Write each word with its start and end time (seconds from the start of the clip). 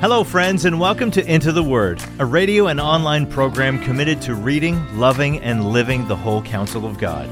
Hello, 0.00 0.22
friends, 0.22 0.66
and 0.66 0.78
welcome 0.78 1.10
to 1.12 1.24
Into 1.24 1.50
the 1.50 1.62
Word, 1.62 2.02
a 2.18 2.26
radio 2.26 2.66
and 2.66 2.78
online 2.78 3.26
program 3.26 3.82
committed 3.82 4.20
to 4.22 4.34
reading, 4.34 4.98
loving, 4.98 5.40
and 5.40 5.72
living 5.72 6.06
the 6.06 6.16
whole 6.16 6.42
counsel 6.42 6.84
of 6.84 6.98
God. 6.98 7.26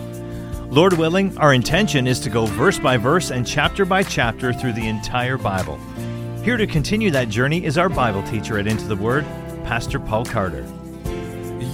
Lord 0.72 0.94
willing, 0.94 1.36
our 1.36 1.52
intention 1.52 2.06
is 2.06 2.18
to 2.20 2.30
go 2.30 2.46
verse 2.46 2.78
by 2.78 2.96
verse 2.96 3.30
and 3.30 3.46
chapter 3.46 3.84
by 3.84 4.02
chapter 4.02 4.54
through 4.54 4.72
the 4.72 4.88
entire 4.88 5.36
Bible. 5.36 5.78
Here 6.42 6.56
to 6.56 6.66
continue 6.66 7.10
that 7.10 7.28
journey 7.28 7.62
is 7.62 7.76
our 7.76 7.90
Bible 7.90 8.22
teacher 8.22 8.58
at 8.58 8.66
Into 8.66 8.86
the 8.86 8.96
Word, 8.96 9.26
Pastor 9.64 10.00
Paul 10.00 10.24
Carter. 10.24 10.66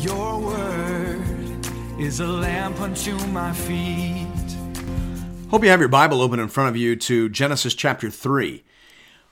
Your 0.00 0.40
word 0.40 1.66
is 2.00 2.18
a 2.18 2.26
lamp 2.26 2.80
unto 2.80 3.16
my 3.28 3.52
feet. 3.52 4.27
Hope 5.50 5.64
you 5.64 5.70
have 5.70 5.80
your 5.80 5.88
Bible 5.88 6.20
open 6.20 6.40
in 6.40 6.48
front 6.48 6.68
of 6.68 6.76
you 6.76 6.94
to 6.94 7.30
Genesis 7.30 7.72
chapter 7.72 8.10
3. 8.10 8.62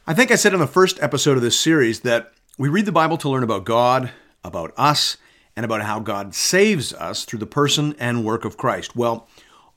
I 0.06 0.14
think 0.14 0.30
I 0.30 0.36
said 0.36 0.54
in 0.54 0.60
the 0.60 0.66
first 0.66 0.98
episode 1.02 1.36
of 1.36 1.42
this 1.42 1.60
series 1.60 2.00
that 2.00 2.32
we 2.56 2.70
read 2.70 2.86
the 2.86 2.92
Bible 2.92 3.18
to 3.18 3.28
learn 3.28 3.42
about 3.42 3.66
God, 3.66 4.12
about 4.42 4.72
us, 4.78 5.18
and 5.54 5.62
about 5.62 5.82
how 5.82 6.00
God 6.00 6.34
saves 6.34 6.94
us 6.94 7.26
through 7.26 7.40
the 7.40 7.46
person 7.46 7.94
and 7.98 8.24
work 8.24 8.46
of 8.46 8.56
Christ. 8.56 8.96
Well, 8.96 9.28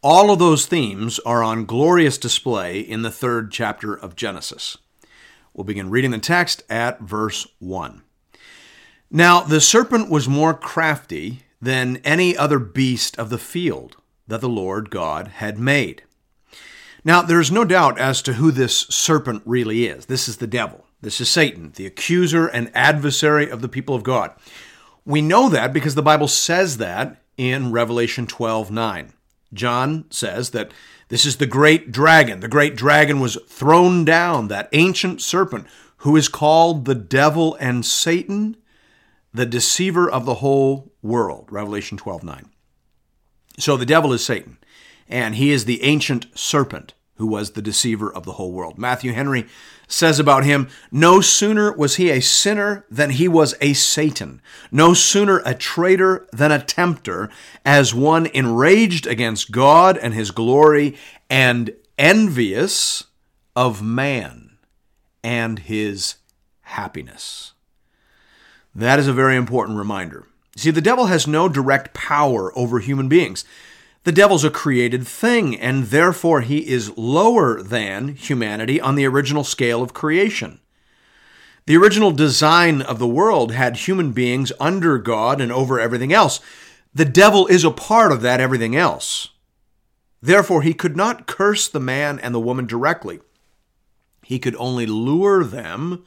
all 0.02 0.31
of 0.31 0.39
those 0.39 0.65
themes 0.65 1.20
are 1.25 1.43
on 1.43 1.65
glorious 1.65 2.17
display 2.17 2.79
in 2.79 3.01
the 3.01 3.12
third 3.12 3.51
chapter 3.51 3.93
of 3.93 4.15
Genesis. 4.15 4.77
We'll 5.53 5.65
begin 5.65 5.90
reading 5.90 6.12
the 6.12 6.20
text 6.20 6.63
at 6.70 7.01
verse 7.01 7.48
1. 7.59 8.01
Now 9.12 9.41
the 9.41 9.59
serpent 9.59 10.09
was 10.09 10.29
more 10.29 10.53
crafty 10.53 11.41
than 11.62 11.98
any 12.05 12.37
other 12.37 12.59
beast 12.59 13.20
of 13.20 13.29
the 13.29 13.37
field 13.37 13.98
that 14.26 14.40
the 14.40 14.48
Lord 14.48 14.90
God 14.90 15.27
had 15.27 15.59
made. 15.59 16.03
Now, 17.03 17.21
there's 17.21 17.52
no 17.52 17.63
doubt 17.63 17.99
as 17.99 18.21
to 18.23 18.34
who 18.34 18.51
this 18.51 18.82
serpent 18.90 19.43
really 19.46 19.87
is. 19.87 20.07
This 20.07 20.27
is 20.27 20.37
the 20.37 20.48
devil. 20.48 20.85
This 21.01 21.21
is 21.21 21.29
Satan, 21.29 21.71
the 21.76 21.85
accuser 21.85 22.48
and 22.48 22.71
adversary 22.73 23.49
of 23.49 23.62
the 23.62 23.70
people 23.70 23.96
of 23.96 24.04
God. 24.04 24.34
We 25.05 25.21
know 25.21 25.48
that 25.49 25.71
because 25.71 25.96
the 25.96 26.01
Bible 26.01 26.27
says 26.27 26.77
that 26.77 27.21
in 27.38 27.71
Revelation 27.71 28.27
12 28.27 28.70
9. 28.70 29.13
John 29.54 30.05
says 30.12 30.51
that 30.51 30.71
this 31.07 31.26
is 31.26 31.38
the 31.38 31.48
great 31.48 31.91
dragon. 31.91 32.41
The 32.41 32.48
great 32.48 32.76
dragon 32.76 33.20
was 33.20 33.38
thrown 33.48 34.05
down, 34.05 34.49
that 34.49 34.70
ancient 34.73 35.21
serpent 35.21 35.66
who 35.98 36.16
is 36.16 36.27
called 36.27 36.85
the 36.85 36.95
devil 36.95 37.55
and 37.60 37.85
Satan, 37.85 38.57
the 39.34 39.45
deceiver 39.45 40.10
of 40.10 40.26
the 40.26 40.35
whole 40.35 40.91
world. 41.01 41.48
Revelation 41.49 41.98
12 41.98 42.23
9. 42.23 42.49
So 43.57 43.77
the 43.77 43.85
devil 43.85 44.12
is 44.12 44.23
Satan 44.23 44.57
and 45.10 45.35
he 45.35 45.51
is 45.51 45.66
the 45.66 45.84
ancient 45.84 46.27
serpent 46.35 46.93
who 47.20 47.27
was 47.27 47.51
the 47.51 47.62
deceiver 47.62 48.12
of 48.12 48.23
the 48.23 48.31
whole 48.34 48.51
world. 48.51 48.79
Matthew 48.79 49.12
Henry 49.12 49.45
says 49.87 50.20
about 50.20 50.45
him, 50.45 50.70
No 50.89 51.20
sooner 51.20 51.71
was 51.73 51.98
he 51.98 52.09
a 52.09 52.21
sinner 52.21 52.85
than 52.89 53.11
he 53.11 53.27
was 53.27 53.55
a 53.59 53.73
Satan, 53.73 54.41
no 54.71 54.93
sooner 54.93 55.41
a 55.45 55.53
traitor 55.53 56.27
than 56.31 56.51
a 56.51 56.63
tempter, 56.63 57.29
as 57.65 57.93
one 57.93 58.26
enraged 58.27 59.05
against 59.05 59.51
God 59.51 59.98
and 59.98 60.13
his 60.13 60.31
glory, 60.31 60.98
and 61.29 61.76
envious 61.98 63.03
of 63.54 63.83
man 63.83 64.57
and 65.22 65.59
his 65.59 66.16
happiness. 66.61 67.51
That 68.73 68.97
is 68.97 69.07
a 69.07 69.13
very 69.13 69.35
important 69.35 69.78
reminder. 69.78 70.25
See, 70.56 70.72
the 70.72 70.81
devil 70.81 71.07
has 71.07 71.28
no 71.28 71.50
direct 71.50 71.94
power 71.94 72.57
over 72.57 72.79
human 72.79 73.09
beings. 73.09 73.44
The 74.09 74.16
devil's 74.16 74.44
a 74.44 74.50
created 74.50 75.07
thing, 75.07 75.56
and 75.56 75.84
therefore 75.84 76.41
he 76.41 76.68
is 76.68 76.97
lower 76.97 77.62
than 77.62 78.16
humanity 78.16 78.81
on 78.81 78.96
the 78.96 79.06
original 79.06 79.44
scale 79.44 79.84
of 79.84 79.94
creation. 79.94 80.62
The 81.68 81.78
original 81.78 82.09
design 82.09 82.81
of 82.81 82.97
the 82.97 83.07
world 83.07 83.51
had 83.51 83.78
human 83.78 84.11
beings 84.11 84.51
under 84.59 84.97
God 84.97 85.39
and 85.39 85.51
over 85.51 85.79
everything 85.79 86.11
else. 86.11 86.39
The 86.91 87.06
devil 87.06 87.45
is 87.45 87.63
a 87.63 87.69
part 87.69 88.11
of 88.11 88.23
that 88.23 88.41
everything 88.41 88.75
else. 88.75 89.29
Therefore, 90.23 90.63
he 90.63 90.73
could 90.73 90.97
not 90.97 91.28
curse 91.28 91.67
the 91.67 91.79
man 91.79 92.17
and 92.17 92.33
the 92.33 92.39
woman 92.39 92.66
directly. 92.66 93.19
He 94.23 94.39
could 94.39 94.56
only 94.56 94.88
lure 94.88 95.44
them 95.44 96.03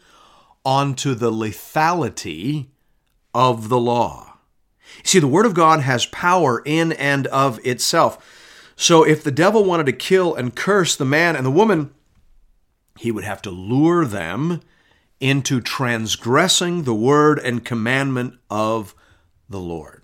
onto 0.65 1.15
the 1.15 1.31
lethality 1.31 2.67
of 3.33 3.69
the 3.69 3.79
law. 3.79 4.32
See, 5.03 5.19
the 5.19 5.27
Word 5.27 5.47
of 5.47 5.55
God 5.55 5.81
has 5.81 6.07
power 6.07 6.63
in 6.65 6.93
and 6.93 7.27
of 7.29 7.65
itself. 7.65 8.75
So 8.77 9.05
if 9.05 9.23
the 9.23 9.31
devil 9.31 9.65
wanted 9.65 9.87
to 9.87 9.93
kill 9.93 10.35
and 10.35 10.55
curse 10.55 10.97
the 10.97 11.05
man 11.05 11.37
and 11.37 11.47
the 11.47 11.51
woman, 11.51 11.93
he 12.99 13.11
would 13.11 13.25
have 13.25 13.43
to 13.43 13.51
lure 13.51 14.05
them 14.05 14.61
into 15.21 15.61
transgressing 15.61 16.83
the 16.83 16.95
word 16.95 17.39
and 17.39 17.65
commandment 17.65 18.35
of 18.51 18.95
the 19.49 19.61
Lord. 19.61 20.03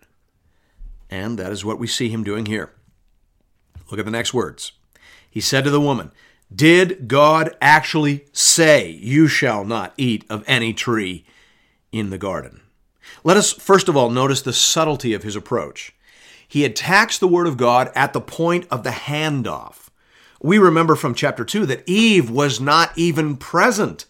And 1.11 1.39
that 1.39 1.51
is 1.51 1.65
what 1.65 1.79
we 1.79 1.87
see 1.87 2.09
him 2.09 2.23
doing 2.23 2.47
here. 2.47 2.73
Look 3.91 3.99
at 3.99 4.05
the 4.05 4.13
next 4.13 4.33
words. 4.33 4.73
He 5.29 5.41
said 5.41 5.65
to 5.65 5.71
the 5.71 5.81
woman, 5.81 6.13
Did 6.55 7.09
God 7.09 7.57
actually 7.61 8.27
say, 8.33 8.91
You 8.91 9.27
shall 9.27 9.65
not 9.65 9.93
eat 9.97 10.25
of 10.31 10.45
any 10.47 10.73
tree 10.73 11.25
in 11.91 12.11
the 12.11 12.19
garden? 12.19 12.61
Let 13.25 13.37
us 13.37 13.53
first 13.53 13.89
of 13.89 13.97
all 13.97 14.11
notice 14.11 14.43
the 14.43 14.53
subtlety 14.53 15.15
of 15.15 15.23
his 15.23 15.37
approach. 15.37 15.95
He 16.47 16.65
attacks 16.65 17.19
the 17.19 17.29
Word 17.29 17.47
of 17.47 17.57
God 17.57 17.93
at 17.95 18.13
the 18.13 18.21
point 18.21 18.67
of 18.71 18.83
the 18.83 18.91
handoff. 18.91 19.89
We 20.41 20.59
remember 20.59 20.95
from 20.95 21.15
chapter 21.15 21.45
2 21.45 21.67
that 21.67 21.89
Eve 21.89 22.31
was 22.31 22.61
not 22.61 22.93
even 22.97 23.37
present 23.37 24.07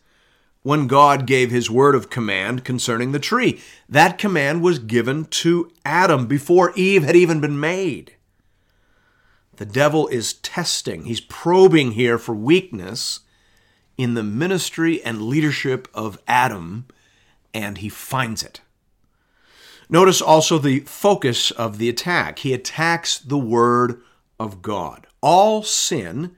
when 0.63 0.87
God 0.87 1.27
gave 1.27 1.51
his 1.51 1.71
word 1.71 1.95
of 1.95 2.11
command 2.11 2.65
concerning 2.65 3.13
the 3.13 3.19
tree. 3.19 3.61
That 3.89 4.19
command 4.19 4.63
was 4.63 4.79
given 4.79 5.25
to 5.27 5.73
Adam 5.85 6.27
before 6.27 6.73
Eve 6.77 7.05
had 7.05 7.17
even 7.17 7.41
been 7.41 7.59
made. 7.59 8.15
The 9.57 9.67
devil 9.67 10.07
is 10.09 10.35
testing, 10.35 11.05
he's 11.07 11.21
probing 11.21 11.93
here 11.93 12.19
for 12.19 12.35
weakness 12.35 13.21
in 13.97 14.15
the 14.15 14.23
ministry 14.23 15.03
and 15.03 15.23
leadership 15.23 15.89
of 15.93 16.19
Adam, 16.29 16.87
and 17.53 17.79
he 17.79 17.89
finds 17.89 18.43
it. 18.43 18.61
Notice 19.88 20.21
also 20.21 20.59
the 20.59 20.81
focus 20.81 21.50
of 21.50 21.78
the 21.78 21.88
attack. 21.88 22.41
He 22.41 22.53
attacks 22.53 23.19
the 23.19 23.38
Word 23.38 24.03
of 24.38 24.62
God. 24.62 25.06
All 25.21 25.62
sin 25.62 26.37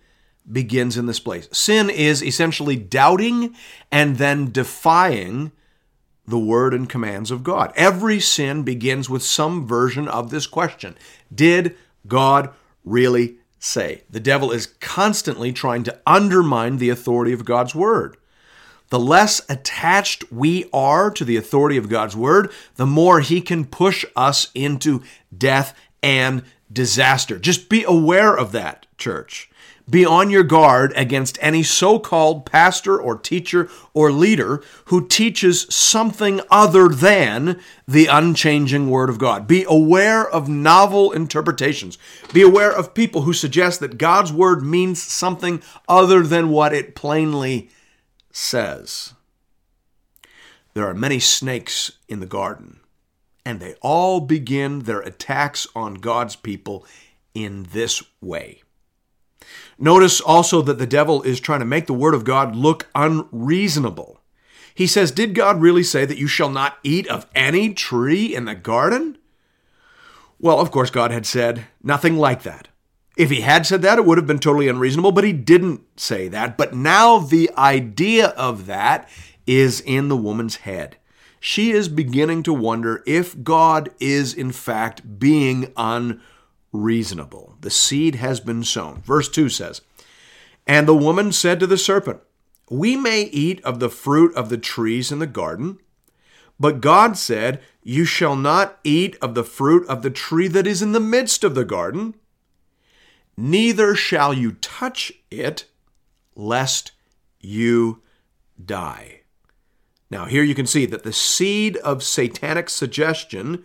begins 0.51 0.97
in 0.97 1.07
this 1.07 1.21
place. 1.21 1.49
Sin 1.53 1.91
is 1.91 2.23
essentially 2.23 2.77
doubting 2.77 3.55
and 3.91 4.17
then 4.17 4.51
defying 4.51 5.53
the 6.27 6.39
word 6.39 6.73
and 6.73 6.89
commands 6.89 7.31
of 7.31 7.43
God. 7.43 7.73
Every 7.77 8.21
sin 8.21 8.63
begins 8.63 9.11
with 9.11 9.23
some 9.23 9.67
version 9.67 10.09
of 10.09 10.31
this 10.31 10.47
question 10.47 10.97
Did 11.35 11.77
God 12.07 12.51
really 12.85 13.37
say? 13.59 14.03
The 14.09 14.21
devil 14.21 14.51
is 14.51 14.67
constantly 14.67 15.53
trying 15.53 15.83
to 15.85 15.99
undermine 16.07 16.79
the 16.79 16.91
authority 16.91 17.33
of 17.33 17.45
God's 17.45 17.75
word. 17.75 18.17
The 18.91 18.99
less 18.99 19.41
attached 19.49 20.31
we 20.31 20.69
are 20.73 21.11
to 21.13 21.25
the 21.25 21.37
authority 21.37 21.77
of 21.77 21.89
God's 21.89 22.17
word, 22.17 22.53
the 22.77 22.87
more 22.87 23.21
he 23.21 23.41
can 23.41 23.65
push 23.65 24.05
us 24.15 24.51
into 24.55 25.03
death 25.37 25.77
and 26.03 26.43
disaster. 26.73 27.39
Just 27.39 27.69
be 27.69 27.85
aware 27.85 28.37
of 28.37 28.53
that, 28.53 28.87
church. 28.99 29.51
Be 29.89 30.07
on 30.07 30.31
your 30.31 30.45
guard 30.45 30.93
against 30.95 31.39
any 31.41 31.65
so 31.65 31.99
called 31.99 32.47
pastor 32.47 33.01
or 33.01 33.19
teacher 33.19 33.69
or 33.93 34.13
leader 34.13 34.63
who 34.87 35.07
teaches 35.07 35.67
something 35.75 36.41
other 36.49 36.89
than 36.89 37.61
the 37.89 38.07
unchanging 38.07 38.89
Word 38.89 39.09
of 39.09 39.19
God. 39.19 39.49
Be 39.49 39.65
aware 39.69 40.29
of 40.29 40.49
novel 40.49 41.11
interpretations. 41.11 41.99
Be 42.33 42.43
aware 42.43 42.71
of 42.71 42.95
people 42.95 43.23
who 43.23 43.33
suggest 43.33 43.81
that 43.81 43.99
God's 43.99 44.33
Word 44.33 44.63
means 44.63 45.03
something 45.03 45.61
other 45.89 46.23
than 46.23 46.51
what 46.51 46.73
it 46.73 46.95
plainly 46.95 47.69
says 48.33 49.15
there 50.75 50.89
are 50.89 50.95
many 50.95 51.19
snakes 51.19 51.93
in 52.09 52.21
the 52.21 52.27
garden, 52.27 52.81
and 53.45 53.61
they 53.61 53.75
all 53.81 54.21
begin 54.21 54.81
their 54.81 55.01
attacks 55.01 55.67
on 55.75 55.95
God's 55.95 56.37
people 56.37 56.87
in 57.35 57.69
this 57.73 58.03
way. 58.21 58.63
Notice 59.79 60.21
also 60.21 60.63
that 60.63 60.79
the 60.79 60.87
devil 60.87 61.23
is 61.23 61.41
trying 61.41 61.61
to 61.61 61.67
make 61.67 61.87
the 61.87 61.95
word 61.95 62.15
of 62.15 62.25
God 62.25 62.55
look 62.55 62.87
unreasonable. 62.95 64.21
He 64.75 64.87
says, 64.87 65.11
Did 65.11 65.35
God 65.35 65.61
really 65.61 65.83
say 65.83 66.05
that 66.05 66.19
you 66.19 66.27
shall 66.27 66.51
not 66.51 66.79
eat 66.83 67.09
of 67.09 67.27
any 67.35 67.75
tree 67.75 68.35
in 68.35 68.45
the 68.45 68.55
garden? 68.55 69.19
Well, 70.39 70.61
of 70.61 70.71
course, 70.71 70.91
God 70.91 71.11
had 71.11 71.27
said 71.27 71.67
nothing 71.83 72.17
like 72.17 72.43
that. 72.45 72.69
If 73.17 73.31
he 73.31 73.41
had 73.41 73.67
said 73.67 73.83
that, 73.83 73.99
it 73.99 74.05
would 74.05 74.19
have 74.19 74.27
been 74.27 74.39
totally 74.39 74.69
unreasonable, 74.69 75.13
but 75.13 75.25
he 75.25 75.33
didn't 75.33 75.83
say 75.99 76.29
that. 76.29 76.57
But 76.57 76.75
now 76.75 77.19
the 77.19 77.51
idea 77.57 78.29
of 78.29 78.67
that 78.67 79.09
is 79.47 79.81
in 79.81 80.09
the 80.09 80.17
woman's 80.17 80.57
head. 80.57 80.97
She 81.41 81.73
is 81.73 81.89
beginning 81.89 82.43
to 82.45 82.53
wonder 82.53 83.03
if 83.07 83.43
God 83.43 83.91
is, 83.99 84.35
in 84.35 84.53
fact, 84.53 85.19
being 85.19 85.73
unreasonable. 85.77 87.57
The 87.61 87.71
seed 87.71 88.17
has 88.17 88.41
been 88.41 88.63
sown. 88.63 89.01
Verse 89.03 89.29
2 89.29 89.49
says, 89.49 89.81
And 90.67 90.87
the 90.87 90.95
woman 90.95 91.33
said 91.33 91.59
to 91.61 91.67
the 91.67 91.79
serpent, 91.79 92.21
We 92.69 92.95
may 92.95 93.23
eat 93.23 93.65
of 93.65 93.81
the 93.81 93.89
fruit 93.89 94.35
of 94.35 94.51
the 94.51 94.59
trees 94.59 95.11
in 95.11 95.19
the 95.19 95.27
garden, 95.27 95.79
but 96.61 96.83
God 96.83 97.17
said, 97.17 97.63
You 97.83 98.05
shall 98.05 98.37
not 98.37 98.79
eat 98.85 99.17
of 99.23 99.35
the 99.35 99.45
fruit 99.45 99.89
of 99.89 100.03
the 100.03 100.11
tree 100.11 100.47
that 100.49 100.67
is 100.67 100.83
in 100.83 100.93
the 100.93 101.01
midst 101.01 101.43
of 101.43 101.55
the 101.55 101.65
garden, 101.65 102.15
neither 103.41 103.95
shall 103.95 104.35
you 104.35 104.53
touch 104.53 105.13
it, 105.31 105.65
lest 106.35 106.93
you 107.41 108.03
die. 108.63 109.21
Now, 110.11 110.25
here 110.25 110.43
you 110.43 110.55
can 110.55 110.67
see 110.67 110.87
that 110.87 111.05
the 111.05 111.13
seed 111.13 111.77
of 111.79 112.03
satanic 112.03 112.69
suggestion 112.69 113.65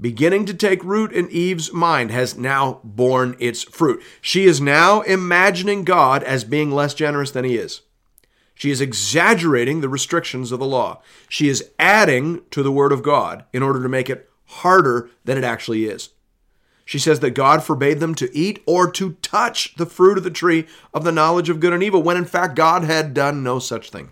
beginning 0.00 0.44
to 0.46 0.54
take 0.54 0.82
root 0.82 1.12
in 1.12 1.30
Eve's 1.30 1.72
mind 1.72 2.10
has 2.10 2.36
now 2.36 2.80
borne 2.82 3.36
its 3.38 3.62
fruit. 3.62 4.02
She 4.20 4.44
is 4.44 4.60
now 4.60 5.02
imagining 5.02 5.84
God 5.84 6.22
as 6.24 6.42
being 6.42 6.70
less 6.72 6.94
generous 6.94 7.30
than 7.30 7.44
he 7.44 7.56
is. 7.56 7.82
She 8.54 8.70
is 8.70 8.80
exaggerating 8.80 9.80
the 9.80 9.88
restrictions 9.88 10.52
of 10.52 10.60
the 10.60 10.66
law. 10.66 11.02
She 11.28 11.48
is 11.48 11.70
adding 11.78 12.42
to 12.50 12.62
the 12.62 12.72
Word 12.72 12.92
of 12.92 13.02
God 13.02 13.44
in 13.52 13.62
order 13.62 13.82
to 13.82 13.88
make 13.88 14.08
it 14.08 14.30
harder 14.46 15.10
than 15.24 15.36
it 15.36 15.44
actually 15.44 15.86
is. 15.86 16.10
She 16.84 16.98
says 16.98 17.20
that 17.20 17.30
God 17.30 17.62
forbade 17.62 18.00
them 18.00 18.14
to 18.16 18.36
eat 18.36 18.62
or 18.66 18.90
to 18.92 19.14
touch 19.22 19.74
the 19.76 19.86
fruit 19.86 20.18
of 20.18 20.24
the 20.24 20.30
tree 20.30 20.66
of 20.92 21.04
the 21.04 21.12
knowledge 21.12 21.48
of 21.48 21.60
good 21.60 21.72
and 21.72 21.82
evil, 21.82 22.02
when 22.02 22.16
in 22.16 22.26
fact 22.26 22.56
God 22.56 22.84
had 22.84 23.14
done 23.14 23.42
no 23.42 23.58
such 23.58 23.90
thing. 23.90 24.10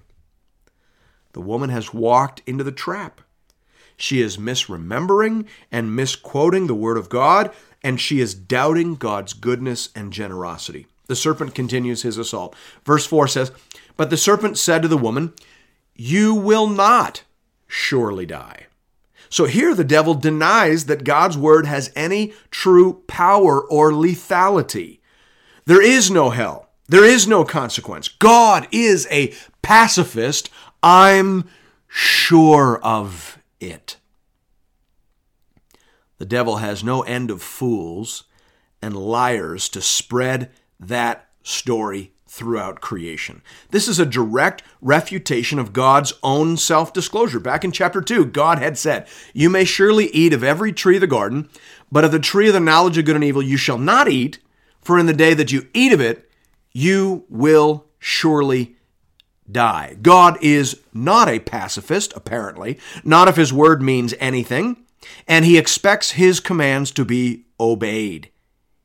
The 1.32 1.40
woman 1.40 1.70
has 1.70 1.94
walked 1.94 2.42
into 2.46 2.64
the 2.64 2.72
trap. 2.72 3.20
She 3.96 4.20
is 4.20 4.36
misremembering 4.36 5.46
and 5.70 5.94
misquoting 5.94 6.66
the 6.66 6.74
Word 6.74 6.96
of 6.96 7.08
God, 7.08 7.52
and 7.82 8.00
she 8.00 8.20
is 8.20 8.34
doubting 8.34 8.94
God's 8.94 9.32
goodness 9.32 9.90
and 9.94 10.12
generosity. 10.12 10.86
The 11.06 11.16
serpent 11.16 11.54
continues 11.54 12.02
his 12.02 12.16
assault. 12.16 12.56
Verse 12.84 13.06
4 13.06 13.28
says, 13.28 13.52
But 13.96 14.10
the 14.10 14.16
serpent 14.16 14.56
said 14.56 14.82
to 14.82 14.88
the 14.88 14.96
woman, 14.96 15.34
You 15.94 16.34
will 16.34 16.66
not 16.66 17.22
surely 17.66 18.26
die. 18.26 18.66
So 19.32 19.46
here 19.46 19.74
the 19.74 19.82
devil 19.82 20.12
denies 20.12 20.84
that 20.84 21.04
God's 21.04 21.38
word 21.38 21.64
has 21.64 21.90
any 21.96 22.34
true 22.50 23.02
power 23.06 23.62
or 23.62 23.90
lethality. 23.90 25.00
There 25.64 25.80
is 25.80 26.10
no 26.10 26.28
hell. 26.28 26.68
There 26.86 27.06
is 27.06 27.26
no 27.26 27.42
consequence. 27.42 28.08
God 28.08 28.68
is 28.70 29.08
a 29.10 29.32
pacifist. 29.62 30.50
I'm 30.82 31.48
sure 31.88 32.78
of 32.84 33.38
it. 33.58 33.96
The 36.18 36.26
devil 36.26 36.58
has 36.58 36.84
no 36.84 37.00
end 37.00 37.30
of 37.30 37.40
fools 37.40 38.24
and 38.82 38.94
liars 38.94 39.70
to 39.70 39.80
spread 39.80 40.50
that 40.78 41.30
story 41.42 42.12
throughout 42.32 42.80
creation. 42.80 43.42
This 43.72 43.86
is 43.86 43.98
a 43.98 44.06
direct 44.06 44.62
refutation 44.80 45.58
of 45.58 45.74
God's 45.74 46.14
own 46.22 46.56
self 46.56 46.90
disclosure. 46.90 47.38
Back 47.38 47.62
in 47.62 47.72
chapter 47.72 48.00
2, 48.00 48.24
God 48.24 48.58
had 48.58 48.78
said, 48.78 49.06
You 49.34 49.50
may 49.50 49.66
surely 49.66 50.06
eat 50.06 50.32
of 50.32 50.42
every 50.42 50.72
tree 50.72 50.96
of 50.96 51.02
the 51.02 51.06
garden, 51.06 51.50
but 51.90 52.04
of 52.04 52.10
the 52.10 52.18
tree 52.18 52.48
of 52.48 52.54
the 52.54 52.60
knowledge 52.60 52.96
of 52.96 53.04
good 53.04 53.16
and 53.16 53.24
evil 53.24 53.42
you 53.42 53.58
shall 53.58 53.76
not 53.76 54.08
eat, 54.08 54.38
for 54.80 54.98
in 54.98 55.04
the 55.04 55.12
day 55.12 55.34
that 55.34 55.52
you 55.52 55.68
eat 55.74 55.92
of 55.92 56.00
it, 56.00 56.30
you 56.72 57.26
will 57.28 57.84
surely 57.98 58.76
die. 59.50 59.98
God 60.00 60.38
is 60.40 60.80
not 60.94 61.28
a 61.28 61.38
pacifist, 61.38 62.14
apparently, 62.16 62.78
not 63.04 63.28
if 63.28 63.36
his 63.36 63.52
word 63.52 63.82
means 63.82 64.14
anything, 64.18 64.78
and 65.28 65.44
he 65.44 65.58
expects 65.58 66.12
his 66.12 66.40
commands 66.40 66.92
to 66.92 67.04
be 67.04 67.44
obeyed. 67.60 68.30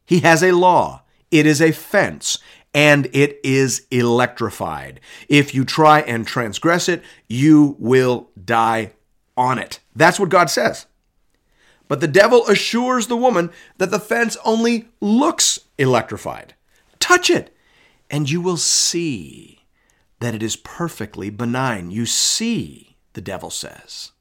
He 0.05 0.19
has 0.19 0.43
a 0.43 0.51
law, 0.51 1.03
it 1.31 1.45
is 1.45 1.61
a 1.61 1.71
fence, 1.71 2.39
and 2.73 3.07
it 3.13 3.39
is 3.43 3.87
electrified. 3.91 4.99
If 5.29 5.53
you 5.53 5.65
try 5.65 6.01
and 6.01 6.27
transgress 6.27 6.87
it, 6.89 7.03
you 7.27 7.75
will 7.79 8.29
die 8.43 8.91
on 9.35 9.59
it. 9.59 9.79
That's 9.95 10.19
what 10.19 10.29
God 10.29 10.49
says. 10.49 10.85
But 11.87 12.01
the 12.01 12.07
devil 12.07 12.45
assures 12.47 13.07
the 13.07 13.15
woman 13.15 13.51
that 13.77 13.91
the 13.91 13.99
fence 13.99 14.35
only 14.43 14.89
looks 14.99 15.59
electrified. 15.77 16.53
Touch 16.99 17.29
it, 17.29 17.55
and 18.09 18.29
you 18.29 18.41
will 18.41 18.57
see 18.57 19.65
that 20.19 20.35
it 20.35 20.43
is 20.43 20.55
perfectly 20.55 21.29
benign. 21.29 21.91
You 21.91 22.05
see, 22.05 22.97
the 23.13 23.21
devil 23.21 23.49
says, 23.49 24.11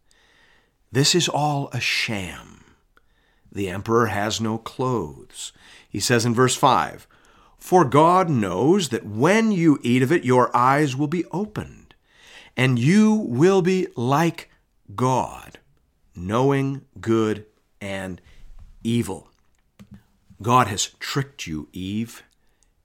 this 0.92 1.14
is 1.14 1.28
all 1.28 1.68
a 1.72 1.80
sham. 1.80 2.64
The 3.50 3.68
emperor 3.68 4.06
has 4.06 4.40
no 4.40 4.58
clothes. 4.58 5.52
He 5.88 6.00
says 6.00 6.24
in 6.24 6.34
verse 6.34 6.54
5 6.54 7.08
For 7.66 7.84
God 7.84 8.30
knows 8.30 8.90
that 8.90 9.04
when 9.04 9.50
you 9.50 9.80
eat 9.82 10.00
of 10.00 10.12
it, 10.12 10.22
your 10.22 10.56
eyes 10.56 10.94
will 10.94 11.08
be 11.08 11.24
opened, 11.32 11.96
and 12.56 12.78
you 12.78 13.12
will 13.12 13.60
be 13.60 13.88
like 13.96 14.52
God, 14.94 15.58
knowing 16.14 16.82
good 17.00 17.44
and 17.80 18.20
evil. 18.84 19.30
God 20.40 20.68
has 20.68 20.90
tricked 21.00 21.48
you, 21.48 21.68
Eve. 21.72 22.22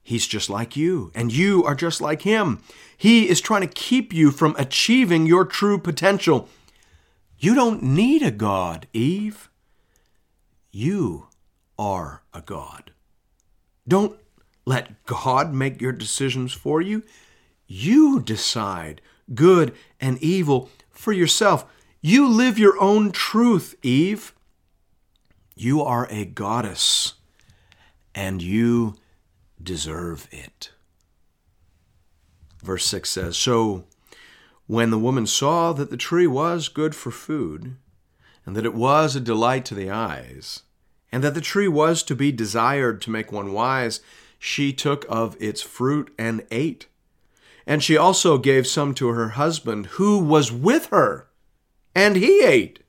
He's 0.02 0.26
just 0.26 0.50
like 0.50 0.76
you, 0.76 1.12
and 1.14 1.32
you 1.32 1.62
are 1.62 1.76
just 1.76 2.00
like 2.00 2.22
him. 2.22 2.60
He 2.96 3.28
is 3.28 3.40
trying 3.40 3.60
to 3.60 3.68
keep 3.68 4.12
you 4.12 4.32
from 4.32 4.56
achieving 4.58 5.26
your 5.26 5.44
true 5.44 5.78
potential. 5.78 6.48
You 7.38 7.54
don't 7.54 7.84
need 7.84 8.22
a 8.22 8.32
God, 8.32 8.88
Eve. 8.92 9.48
You 10.72 11.28
are 11.78 12.22
a 12.34 12.40
God. 12.40 12.90
Don't 13.86 14.18
let 14.64 15.04
God 15.06 15.52
make 15.52 15.80
your 15.80 15.92
decisions 15.92 16.52
for 16.52 16.80
you. 16.80 17.02
You 17.66 18.20
decide 18.20 19.00
good 19.34 19.74
and 20.00 20.22
evil 20.22 20.70
for 20.90 21.12
yourself. 21.12 21.64
You 22.00 22.28
live 22.28 22.58
your 22.58 22.80
own 22.80 23.12
truth, 23.12 23.74
Eve. 23.82 24.34
You 25.54 25.82
are 25.82 26.06
a 26.10 26.24
goddess, 26.24 27.14
and 28.14 28.42
you 28.42 28.96
deserve 29.62 30.28
it. 30.30 30.70
Verse 32.62 32.86
6 32.86 33.10
says 33.10 33.36
So 33.36 33.84
when 34.66 34.90
the 34.90 34.98
woman 34.98 35.26
saw 35.26 35.72
that 35.72 35.90
the 35.90 35.96
tree 35.96 36.26
was 36.26 36.68
good 36.68 36.94
for 36.94 37.10
food, 37.10 37.76
and 38.44 38.56
that 38.56 38.66
it 38.66 38.74
was 38.74 39.14
a 39.14 39.20
delight 39.20 39.64
to 39.66 39.74
the 39.74 39.90
eyes, 39.90 40.62
and 41.10 41.22
that 41.22 41.34
the 41.34 41.40
tree 41.40 41.68
was 41.68 42.02
to 42.02 42.16
be 42.16 42.32
desired 42.32 43.00
to 43.02 43.10
make 43.10 43.30
one 43.30 43.52
wise, 43.52 44.00
she 44.44 44.72
took 44.72 45.06
of 45.08 45.40
its 45.40 45.62
fruit 45.62 46.12
and 46.18 46.44
ate. 46.50 46.88
And 47.64 47.80
she 47.80 47.96
also 47.96 48.38
gave 48.38 48.66
some 48.66 48.92
to 48.94 49.06
her 49.06 49.30
husband, 49.30 49.86
who 49.86 50.18
was 50.18 50.50
with 50.50 50.86
her, 50.86 51.28
and 51.94 52.16
he 52.16 52.42
ate. 52.42 52.80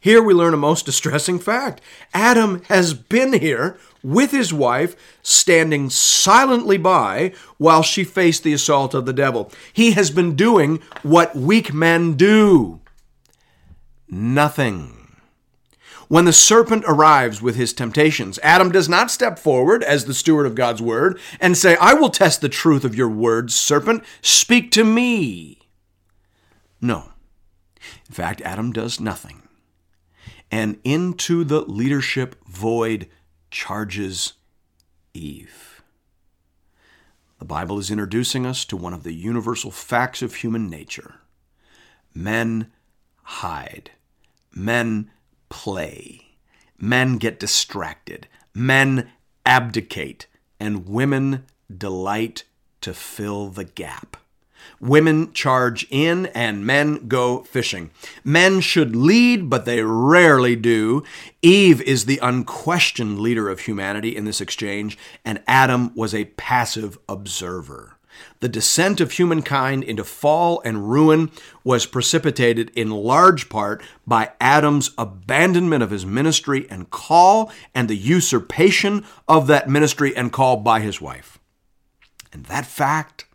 Here 0.00 0.22
we 0.22 0.32
learn 0.32 0.54
a 0.54 0.56
most 0.56 0.86
distressing 0.86 1.40
fact. 1.40 1.82
Adam 2.14 2.62
has 2.68 2.94
been 2.94 3.34
here 3.34 3.76
with 4.02 4.30
his 4.30 4.50
wife, 4.50 4.96
standing 5.22 5.90
silently 5.90 6.78
by 6.78 7.34
while 7.58 7.82
she 7.82 8.02
faced 8.02 8.42
the 8.42 8.54
assault 8.54 8.94
of 8.94 9.04
the 9.04 9.12
devil. 9.12 9.52
He 9.70 9.90
has 9.90 10.10
been 10.10 10.36
doing 10.36 10.80
what 11.02 11.36
weak 11.36 11.74
men 11.74 12.14
do 12.14 12.80
nothing. 14.08 14.97
When 16.08 16.24
the 16.24 16.32
serpent 16.32 16.84
arrives 16.86 17.42
with 17.42 17.56
his 17.56 17.72
temptations, 17.72 18.38
Adam 18.42 18.72
does 18.72 18.88
not 18.88 19.10
step 19.10 19.38
forward 19.38 19.84
as 19.84 20.06
the 20.06 20.14
steward 20.14 20.46
of 20.46 20.54
God's 20.54 20.80
word 20.80 21.20
and 21.38 21.56
say, 21.56 21.76
I 21.76 21.94
will 21.94 22.10
test 22.10 22.40
the 22.40 22.48
truth 22.48 22.82
of 22.82 22.94
your 22.94 23.10
words, 23.10 23.54
serpent. 23.54 24.02
Speak 24.22 24.70
to 24.72 24.84
me. 24.84 25.58
No. 26.80 27.12
In 28.08 28.14
fact, 28.14 28.40
Adam 28.40 28.72
does 28.72 28.98
nothing 28.98 29.42
and 30.50 30.78
into 30.84 31.44
the 31.44 31.60
leadership 31.62 32.36
void 32.46 33.08
charges 33.50 34.34
Eve. 35.14 35.82
The 37.38 37.44
Bible 37.44 37.78
is 37.78 37.90
introducing 37.90 38.46
us 38.46 38.64
to 38.66 38.76
one 38.76 38.94
of 38.94 39.04
the 39.04 39.12
universal 39.12 39.70
facts 39.70 40.22
of 40.22 40.36
human 40.36 40.68
nature. 40.68 41.16
Men 42.14 42.72
hide, 43.22 43.92
men 44.52 45.10
play, 45.48 46.36
men 46.78 47.18
get 47.18 47.40
distracted, 47.40 48.28
men 48.54 49.10
abdicate, 49.44 50.26
and 50.60 50.88
women 50.88 51.44
delight 51.74 52.44
to 52.80 52.94
fill 52.94 53.48
the 53.48 53.64
gap. 53.64 54.16
Women 54.80 55.32
charge 55.32 55.86
in 55.90 56.26
and 56.26 56.64
men 56.64 57.08
go 57.08 57.42
fishing. 57.42 57.90
Men 58.22 58.60
should 58.60 58.94
lead, 58.94 59.50
but 59.50 59.64
they 59.64 59.82
rarely 59.82 60.56
do. 60.56 61.02
Eve 61.42 61.80
is 61.82 62.04
the 62.04 62.18
unquestioned 62.22 63.18
leader 63.18 63.48
of 63.48 63.60
humanity 63.60 64.14
in 64.14 64.24
this 64.24 64.40
exchange, 64.40 64.96
and 65.24 65.42
Adam 65.46 65.94
was 65.94 66.14
a 66.14 66.26
passive 66.26 66.98
observer. 67.08 67.97
The 68.40 68.48
descent 68.48 69.00
of 69.00 69.12
humankind 69.12 69.82
into 69.82 70.04
fall 70.04 70.62
and 70.64 70.88
ruin 70.88 71.32
was 71.64 71.86
precipitated 71.86 72.70
in 72.74 72.90
large 72.90 73.48
part 73.48 73.82
by 74.06 74.30
Adam's 74.40 74.92
abandonment 74.96 75.82
of 75.82 75.90
his 75.90 76.06
ministry 76.06 76.66
and 76.70 76.88
call 76.88 77.52
and 77.74 77.88
the 77.88 77.96
usurpation 77.96 79.04
of 79.26 79.48
that 79.48 79.68
ministry 79.68 80.14
and 80.14 80.32
call 80.32 80.58
by 80.58 80.80
his 80.80 81.00
wife. 81.00 81.38
And 82.32 82.44
that 82.46 82.66
fact 82.66 83.26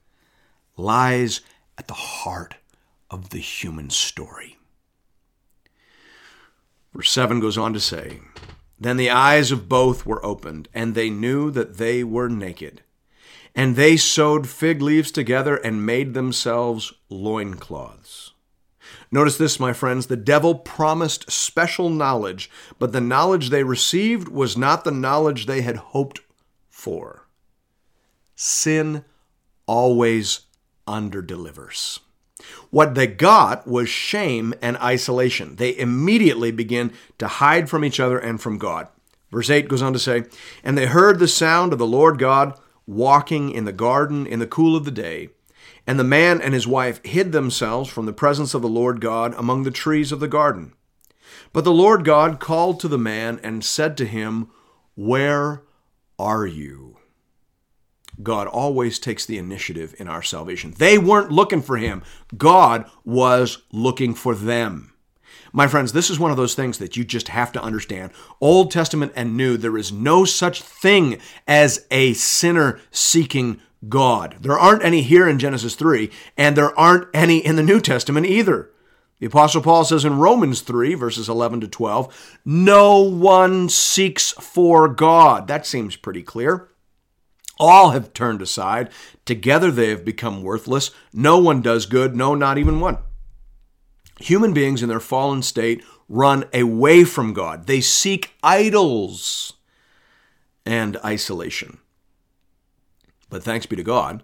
lies 0.78 1.42
at 1.78 1.88
the 1.88 1.94
heart 1.94 2.56
of 3.10 3.30
the 3.30 3.40
human 3.40 3.90
story. 3.90 4.58
Verse 6.94 7.12
7 7.12 7.40
goes 7.40 7.58
on 7.58 7.74
to 7.74 7.80
say, 7.80 8.20
Then 8.80 8.98
the 8.98 9.10
eyes 9.10 9.52
of 9.52 9.68
both 9.68 10.06
were 10.06 10.26
opened, 10.26 10.70
and 10.74 10.94
they 10.94 11.10
knew 11.10 11.52
that 11.52 11.78
they 11.78 12.04
were 12.04 12.30
naked. 12.30 12.84
And 13.56 13.76
they 13.76 13.98
sewed 13.98 14.50
fig 14.50 14.82
leaves 14.82 15.12
together 15.12 15.56
and 15.56 15.86
made 15.86 16.14
themselves 16.14 16.94
loincloths. 17.10 18.34
Notice 19.12 19.38
this, 19.38 19.60
my 19.60 19.74
friends. 19.74 20.08
The 20.08 20.16
devil 20.16 20.56
promised 20.56 21.32
special 21.32 21.90
knowledge, 21.90 22.50
but 22.80 22.92
the 22.92 23.02
knowledge 23.02 23.50
they 23.50 23.64
received 23.64 24.28
was 24.28 24.58
not 24.58 24.84
the 24.84 24.92
knowledge 24.92 25.46
they 25.46 25.62
had 25.62 25.78
hoped 25.78 26.22
for. 26.70 27.28
Sin 28.36 29.06
always 29.68 30.42
underdelivers. 30.88 32.00
What 32.72 32.96
they 32.96 33.08
got 33.08 33.68
was 33.68 33.88
shame 33.88 34.54
and 34.62 34.78
isolation. 34.78 35.56
They 35.56 35.78
immediately 35.78 36.52
begin 36.52 36.92
to 37.20 37.28
hide 37.28 37.70
from 37.70 37.86
each 37.86 38.00
other 38.00 38.18
and 38.18 38.42
from 38.42 38.58
God. 38.58 38.88
Verse 39.32 39.50
8 39.50 39.68
goes 39.68 39.82
on 39.82 39.94
to 39.94 40.00
say, 40.00 40.24
And 40.64 40.78
they 40.78 40.88
heard 40.88 41.20
the 41.20 41.28
sound 41.28 41.72
of 41.72 41.80
the 41.80 41.88
Lord 41.88 42.20
God 42.20 42.60
walking 42.86 43.50
in 43.50 43.66
the 43.66 43.72
garden 43.72 44.26
in 44.26 44.40
the 44.40 44.48
cool 44.48 44.76
of 44.76 44.86
the 44.86 44.92
day. 44.92 45.30
And 45.86 46.00
the 46.00 46.04
man 46.04 46.42
and 46.42 46.54
his 46.54 46.68
wife 46.68 47.04
hid 47.06 47.32
themselves 47.32 47.90
from 47.90 48.06
the 48.06 48.14
presence 48.14 48.54
of 48.54 48.62
the 48.62 48.70
Lord 48.70 49.02
God 49.02 49.34
among 49.38 49.64
the 49.64 49.72
trees 49.72 50.12
of 50.12 50.20
the 50.20 50.28
garden. 50.28 50.74
But 51.52 51.64
the 51.64 51.72
Lord 51.72 52.06
God 52.06 52.40
called 52.40 52.80
to 52.80 52.88
the 52.88 52.98
man 52.98 53.40
and 53.44 53.64
said 53.64 53.98
to 53.98 54.06
him, 54.06 54.50
Where 54.96 55.64
are 56.18 56.46
you? 56.46 56.98
God 58.22 58.48
always 58.48 59.00
takes 59.00 59.26
the 59.26 59.38
initiative 59.38 59.96
in 59.98 60.08
our 60.08 60.22
salvation. 60.22 60.74
They 60.78 60.98
weren't 60.98 61.32
looking 61.32 61.62
for 61.62 61.78
him, 61.78 62.04
God 62.38 62.90
was 63.04 63.64
looking 63.72 64.14
for 64.14 64.36
them. 64.36 64.93
My 65.56 65.68
friends, 65.68 65.94
this 65.94 66.10
is 66.10 66.18
one 66.18 66.32
of 66.32 66.38
those 66.38 66.56
things 66.56 66.80
that 66.80 66.98
you 66.98 67.04
just 67.04 67.28
have 67.28 67.52
to 67.52 67.62
understand. 67.62 68.12
Old 68.42 68.72
Testament 68.72 69.14
and 69.16 69.38
New, 69.38 69.56
there 69.56 69.78
is 69.78 69.92
no 69.92 70.26
such 70.26 70.64
thing 70.64 71.20
as 71.48 71.86
a 71.92 72.14
sinner 72.14 72.80
seeking 72.90 73.62
God. 73.88 74.38
There 74.42 74.58
aren't 74.58 74.84
any 74.84 75.04
here 75.04 75.28
in 75.28 75.38
Genesis 75.38 75.76
3, 75.76 76.10
and 76.36 76.58
there 76.58 76.78
aren't 76.78 77.08
any 77.14 77.38
in 77.38 77.56
the 77.56 77.62
New 77.62 77.80
Testament 77.80 78.26
either. 78.26 78.72
The 79.20 79.28
Apostle 79.28 79.62
Paul 79.62 79.86
says 79.86 80.04
in 80.04 80.18
Romans 80.18 80.62
3, 80.62 80.96
verses 80.96 81.30
11 81.30 81.62
to 81.62 81.68
12, 81.68 82.40
no 82.44 83.00
one 83.00 83.70
seeks 83.70 84.32
for 84.32 84.88
God. 84.88 85.48
That 85.48 85.68
seems 85.68 85.96
pretty 85.96 86.24
clear. 86.24 86.70
All 87.60 87.92
have 87.92 88.12
turned 88.14 88.42
aside. 88.42 88.90
Together 89.24 89.70
they 89.70 89.90
have 89.90 90.04
become 90.04 90.42
worthless. 90.42 90.90
No 91.14 91.38
one 91.38 91.62
does 91.62 91.86
good, 91.86 92.16
no, 92.16 92.34
not 92.34 92.58
even 92.58 92.80
one. 92.80 92.98
Human 94.20 94.54
beings 94.54 94.84
in 94.84 94.90
their 94.90 95.00
fallen 95.00 95.42
state 95.42 95.84
run 96.08 96.46
away 96.54 97.04
from 97.04 97.34
God. 97.34 97.68
They 97.68 97.82
seek 97.82 98.34
idols 98.44 99.54
and 100.66 100.98
isolation. 100.98 101.80
But 103.30 103.44
thanks 103.44 103.66
be 103.66 103.76
to 103.76 103.84
God, 103.84 104.24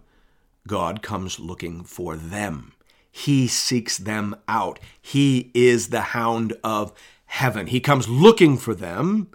God 0.67 1.01
comes 1.01 1.39
looking 1.39 1.83
for 1.83 2.15
them. 2.15 2.73
He 3.11 3.47
seeks 3.47 3.97
them 3.97 4.35
out. 4.47 4.79
He 5.01 5.49
is 5.53 5.89
the 5.89 6.01
hound 6.01 6.53
of 6.63 6.93
heaven. 7.25 7.67
He 7.67 7.79
comes 7.79 8.07
looking 8.07 8.55
for 8.57 8.75
them 8.75 9.29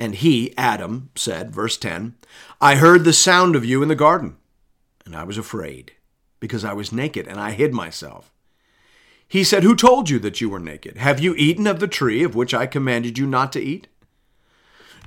and 0.00 0.14
he, 0.14 0.56
Adam, 0.56 1.10
said, 1.14 1.50
verse 1.50 1.76
10, 1.76 2.14
I 2.58 2.76
heard 2.76 3.04
the 3.04 3.12
sound 3.12 3.54
of 3.54 3.66
you 3.66 3.82
in 3.82 3.88
the 3.88 3.94
garden, 3.94 4.38
and 5.04 5.14
I 5.14 5.24
was 5.24 5.36
afraid, 5.36 5.92
because 6.40 6.64
I 6.64 6.72
was 6.72 6.90
naked, 6.90 7.28
and 7.28 7.38
I 7.38 7.50
hid 7.50 7.74
myself. 7.74 8.32
He 9.30 9.44
said, 9.44 9.62
Who 9.62 9.76
told 9.76 10.10
you 10.10 10.18
that 10.18 10.40
you 10.40 10.50
were 10.50 10.58
naked? 10.58 10.96
Have 10.96 11.20
you 11.20 11.36
eaten 11.36 11.68
of 11.68 11.78
the 11.78 11.86
tree 11.86 12.24
of 12.24 12.34
which 12.34 12.52
I 12.52 12.66
commanded 12.66 13.16
you 13.16 13.26
not 13.26 13.52
to 13.52 13.60
eat? 13.60 13.86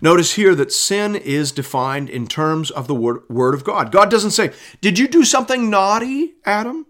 Notice 0.02 0.36
here 0.36 0.56
that 0.56 0.72
sin 0.72 1.14
is 1.14 1.52
defined 1.52 2.10
in 2.10 2.28
terms 2.28 2.72
of 2.72 2.88
the 2.88 2.96
word, 2.96 3.54
of 3.54 3.66
God. 3.66 3.92
God 3.92 4.10
doesn't 4.10 4.32
say, 4.32 4.54
Did 4.80 4.98
you 4.98 5.10
do 5.10 5.26
something 5.26 5.70
naughty, 5.70 6.36
Adam? 6.46 6.86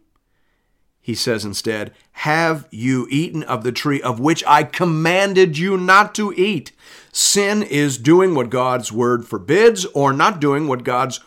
He 1.02 1.16
says 1.16 1.44
instead, 1.44 1.92
Have 2.12 2.68
you 2.70 3.08
eaten 3.10 3.42
of 3.42 3.64
the 3.64 3.72
tree 3.72 4.00
of 4.00 4.20
which 4.20 4.44
I 4.46 4.62
commanded 4.62 5.58
you 5.58 5.76
not 5.76 6.14
to 6.16 6.32
eat? 6.34 6.72
Sin 7.12 7.64
is 7.64 7.98
doing 7.98 8.36
what 8.36 8.52
God's 8.52 8.92
word 8.92 9.26
forbids 9.26 9.86
or 9.86 10.14
not 10.14 10.40
doing 10.40 10.68
what 10.68 10.84
God's 10.84 11.20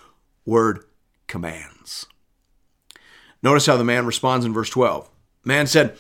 word 0.44 0.84
commands. 1.26 2.06
Notice 3.42 3.66
how 3.66 3.76
the 3.76 3.82
man 3.82 4.06
responds 4.06 4.46
in 4.46 4.52
verse 4.52 4.70
12. 4.70 5.10
Man 5.46 5.66
said, 5.66 5.96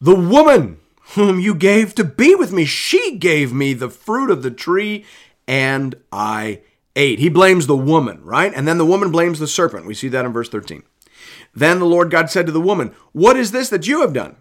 The 0.00 0.14
woman 0.14 0.78
whom 1.14 1.40
you 1.40 1.54
gave 1.54 1.94
to 1.96 2.04
be 2.04 2.34
with 2.34 2.52
me, 2.52 2.64
she 2.64 3.16
gave 3.16 3.52
me 3.52 3.74
the 3.74 3.90
fruit 3.90 4.30
of 4.30 4.42
the 4.42 4.50
tree, 4.50 5.04
and 5.46 5.96
I 6.12 6.60
ate. 6.94 7.18
He 7.18 7.28
blames 7.28 7.66
the 7.66 7.76
woman, 7.76 8.22
right? 8.24 8.52
And 8.54 8.66
then 8.66 8.78
the 8.78 8.86
woman 8.86 9.10
blames 9.10 9.38
the 9.38 9.48
serpent. 9.48 9.86
We 9.86 9.94
see 9.94 10.08
that 10.08 10.24
in 10.24 10.32
verse 10.32 10.48
13. 10.48 10.84
Then 11.54 11.80
the 11.80 11.86
Lord 11.86 12.10
God 12.10 12.30
said 12.30 12.46
to 12.46 12.52
the 12.52 12.60
woman, 12.60 12.94
What 13.12 13.36
is 13.36 13.50
this 13.50 13.68
that 13.70 13.86
you 13.86 14.00
have 14.02 14.12
done? 14.12 14.36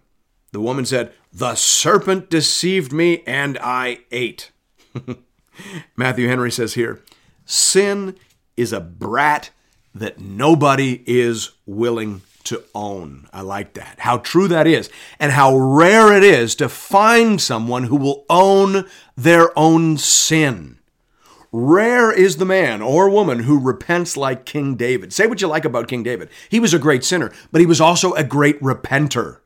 The 0.51 0.61
woman 0.61 0.85
said, 0.85 1.13
The 1.33 1.55
serpent 1.55 2.29
deceived 2.29 2.93
me 2.93 3.23
and 3.25 3.57
I 3.61 3.99
ate. 4.11 4.51
Matthew 5.95 6.27
Henry 6.27 6.51
says 6.51 6.75
here, 6.75 7.01
Sin 7.45 8.15
is 8.55 8.71
a 8.71 8.79
brat 8.79 9.49
that 9.93 10.19
nobody 10.19 11.03
is 11.07 11.51
willing 11.65 12.21
to 12.45 12.63
own. 12.73 13.27
I 13.33 13.41
like 13.41 13.73
that. 13.73 13.99
How 13.99 14.17
true 14.17 14.47
that 14.47 14.67
is, 14.67 14.89
and 15.19 15.31
how 15.31 15.55
rare 15.57 16.15
it 16.15 16.23
is 16.23 16.55
to 16.55 16.69
find 16.69 17.41
someone 17.41 17.85
who 17.85 17.95
will 17.95 18.25
own 18.29 18.87
their 19.15 19.57
own 19.57 19.97
sin. 19.97 20.79
Rare 21.51 22.11
is 22.11 22.37
the 22.37 22.45
man 22.45 22.81
or 22.81 23.09
woman 23.09 23.39
who 23.39 23.59
repents 23.59 24.17
like 24.17 24.45
King 24.45 24.75
David. 24.75 25.13
Say 25.13 25.25
what 25.25 25.41
you 25.41 25.47
like 25.47 25.63
about 25.63 25.87
King 25.87 26.03
David. 26.03 26.29
He 26.49 26.59
was 26.59 26.73
a 26.73 26.79
great 26.79 27.03
sinner, 27.03 27.31
but 27.51 27.61
he 27.61 27.67
was 27.67 27.79
also 27.79 28.13
a 28.13 28.25
great 28.25 28.59
repenter. 28.61 29.39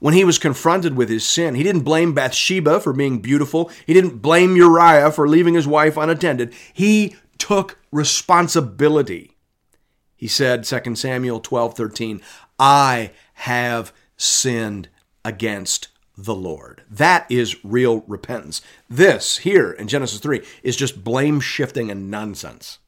When 0.00 0.14
he 0.14 0.24
was 0.24 0.38
confronted 0.38 0.96
with 0.96 1.08
his 1.08 1.24
sin, 1.24 1.54
he 1.54 1.62
didn't 1.62 1.82
blame 1.82 2.12
Bathsheba 2.12 2.80
for 2.80 2.92
being 2.92 3.20
beautiful. 3.20 3.70
He 3.86 3.94
didn't 3.94 4.20
blame 4.20 4.56
Uriah 4.56 5.12
for 5.12 5.28
leaving 5.28 5.54
his 5.54 5.66
wife 5.66 5.96
unattended. 5.96 6.52
He 6.72 7.16
took 7.38 7.78
responsibility. 7.92 9.33
He 10.24 10.28
said, 10.28 10.64
2 10.64 10.94
Samuel 10.94 11.38
12 11.38 11.74
13, 11.74 12.22
I 12.58 13.10
have 13.34 13.92
sinned 14.16 14.88
against 15.22 15.88
the 16.16 16.34
Lord. 16.34 16.82
That 16.90 17.26
is 17.30 17.62
real 17.62 18.04
repentance. 18.06 18.62
This 18.88 19.36
here 19.36 19.70
in 19.70 19.86
Genesis 19.86 20.20
3 20.20 20.40
is 20.62 20.76
just 20.76 21.04
blame 21.04 21.40
shifting 21.40 21.90
and 21.90 22.10
nonsense. 22.10 22.78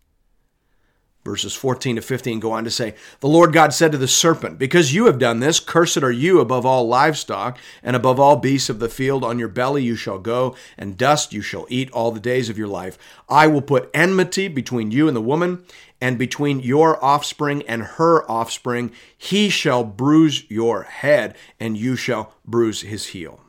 Verses 1.27 1.57
14 1.57 1.97
to 1.97 2.03
15 2.03 2.39
go 2.39 2.53
on 2.53 2.63
to 2.63 2.71
say, 2.71 2.95
The 3.19 3.27
Lord 3.27 3.53
God 3.53 3.75
said 3.75 3.91
to 3.91 3.99
the 3.99 4.07
serpent, 4.07 4.61
Because 4.61 4.95
you 4.95 5.07
have 5.07 5.19
done 5.19 5.41
this, 5.41 5.59
cursed 5.59 6.05
are 6.05 6.13
you 6.13 6.39
above 6.39 6.65
all 6.65 6.87
livestock, 6.87 7.59
and 7.83 7.97
above 7.97 8.21
all 8.21 8.37
beasts 8.37 8.71
of 8.71 8.79
the 8.79 8.89
field. 8.89 9.25
On 9.25 9.37
your 9.37 9.49
belly 9.49 9.83
you 9.83 9.97
shall 9.97 10.21
go, 10.21 10.55
and 10.79 10.97
dust 10.97 11.33
you 11.33 11.43
shall 11.43 11.67
eat 11.69 11.91
all 11.91 12.13
the 12.13 12.21
days 12.21 12.49
of 12.49 12.57
your 12.57 12.69
life. 12.69 12.97
I 13.29 13.49
will 13.49 13.61
put 13.61 13.91
enmity 13.93 14.47
between 14.47 14.93
you 14.93 15.09
and 15.09 15.17
the 15.17 15.21
woman, 15.21 15.65
and 16.01 16.19
between 16.19 16.61
your 16.61 17.03
offspring 17.05 17.63
and 17.69 17.83
her 17.83 18.31
offspring. 18.31 18.93
He 19.17 19.49
shall 19.49 19.85
bruise 19.85 20.49
your 20.51 20.83
head, 20.83 21.37
and 21.59 21.77
you 21.77 21.97
shall 21.97 22.35
bruise 22.45 22.83
his 22.83 23.09
heel. 23.09 23.41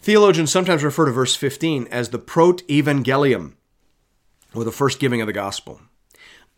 Theologians 0.00 0.50
sometimes 0.50 0.82
refer 0.82 1.06
to 1.06 1.12
verse 1.12 1.36
15 1.36 1.86
as 1.88 2.08
the 2.08 2.18
prot-evangelium, 2.18 3.54
or 4.54 4.64
the 4.64 4.72
first 4.72 4.98
giving 4.98 5.20
of 5.20 5.28
the 5.28 5.32
gospel. 5.32 5.80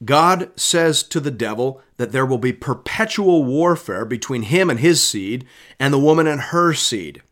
God 0.05 0.51
says 0.59 1.03
to 1.05 1.21
the 1.21 1.31
devil 1.31 1.81
that 1.99 2.11
there 2.13 2.27
will 2.27 2.39
be 2.39 2.53
perpetual 2.53 3.45
warfare 3.45 4.05
between 4.05 4.43
him 4.43 4.69
and 4.69 4.81
his 4.81 5.03
seed 5.03 5.47
and 5.79 5.95
the 5.95 5.99
woman 5.99 6.27
and 6.27 6.41
her 6.41 6.75
seed. 6.75 7.23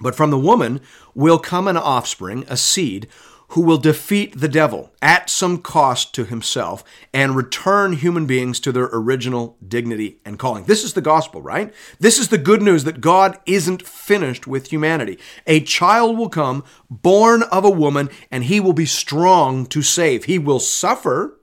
But 0.00 0.14
from 0.14 0.30
the 0.30 0.38
woman 0.38 0.80
will 1.14 1.38
come 1.38 1.68
an 1.68 1.76
offspring, 1.76 2.44
a 2.48 2.56
seed, 2.56 3.06
who 3.50 3.60
will 3.60 3.78
defeat 3.78 4.38
the 4.38 4.48
devil 4.48 4.92
at 5.02 5.28
some 5.28 5.58
cost 5.58 6.14
to 6.14 6.24
himself 6.24 6.84
and 7.12 7.34
return 7.34 7.94
human 7.94 8.24
beings 8.24 8.60
to 8.60 8.70
their 8.70 8.88
original 8.92 9.56
dignity 9.66 10.18
and 10.24 10.38
calling. 10.38 10.64
This 10.64 10.84
is 10.84 10.92
the 10.92 11.00
gospel, 11.00 11.42
right? 11.42 11.74
This 11.98 12.18
is 12.18 12.28
the 12.28 12.38
good 12.38 12.62
news 12.62 12.84
that 12.84 13.00
God 13.00 13.38
isn't 13.46 13.86
finished 13.86 14.46
with 14.46 14.68
humanity. 14.70 15.18
A 15.48 15.60
child 15.60 16.16
will 16.16 16.28
come, 16.28 16.62
born 16.88 17.42
of 17.44 17.64
a 17.64 17.70
woman, 17.70 18.08
and 18.30 18.44
he 18.44 18.60
will 18.60 18.72
be 18.72 18.86
strong 18.86 19.66
to 19.66 19.82
save. 19.82 20.24
He 20.24 20.38
will 20.38 20.60
suffer, 20.60 21.40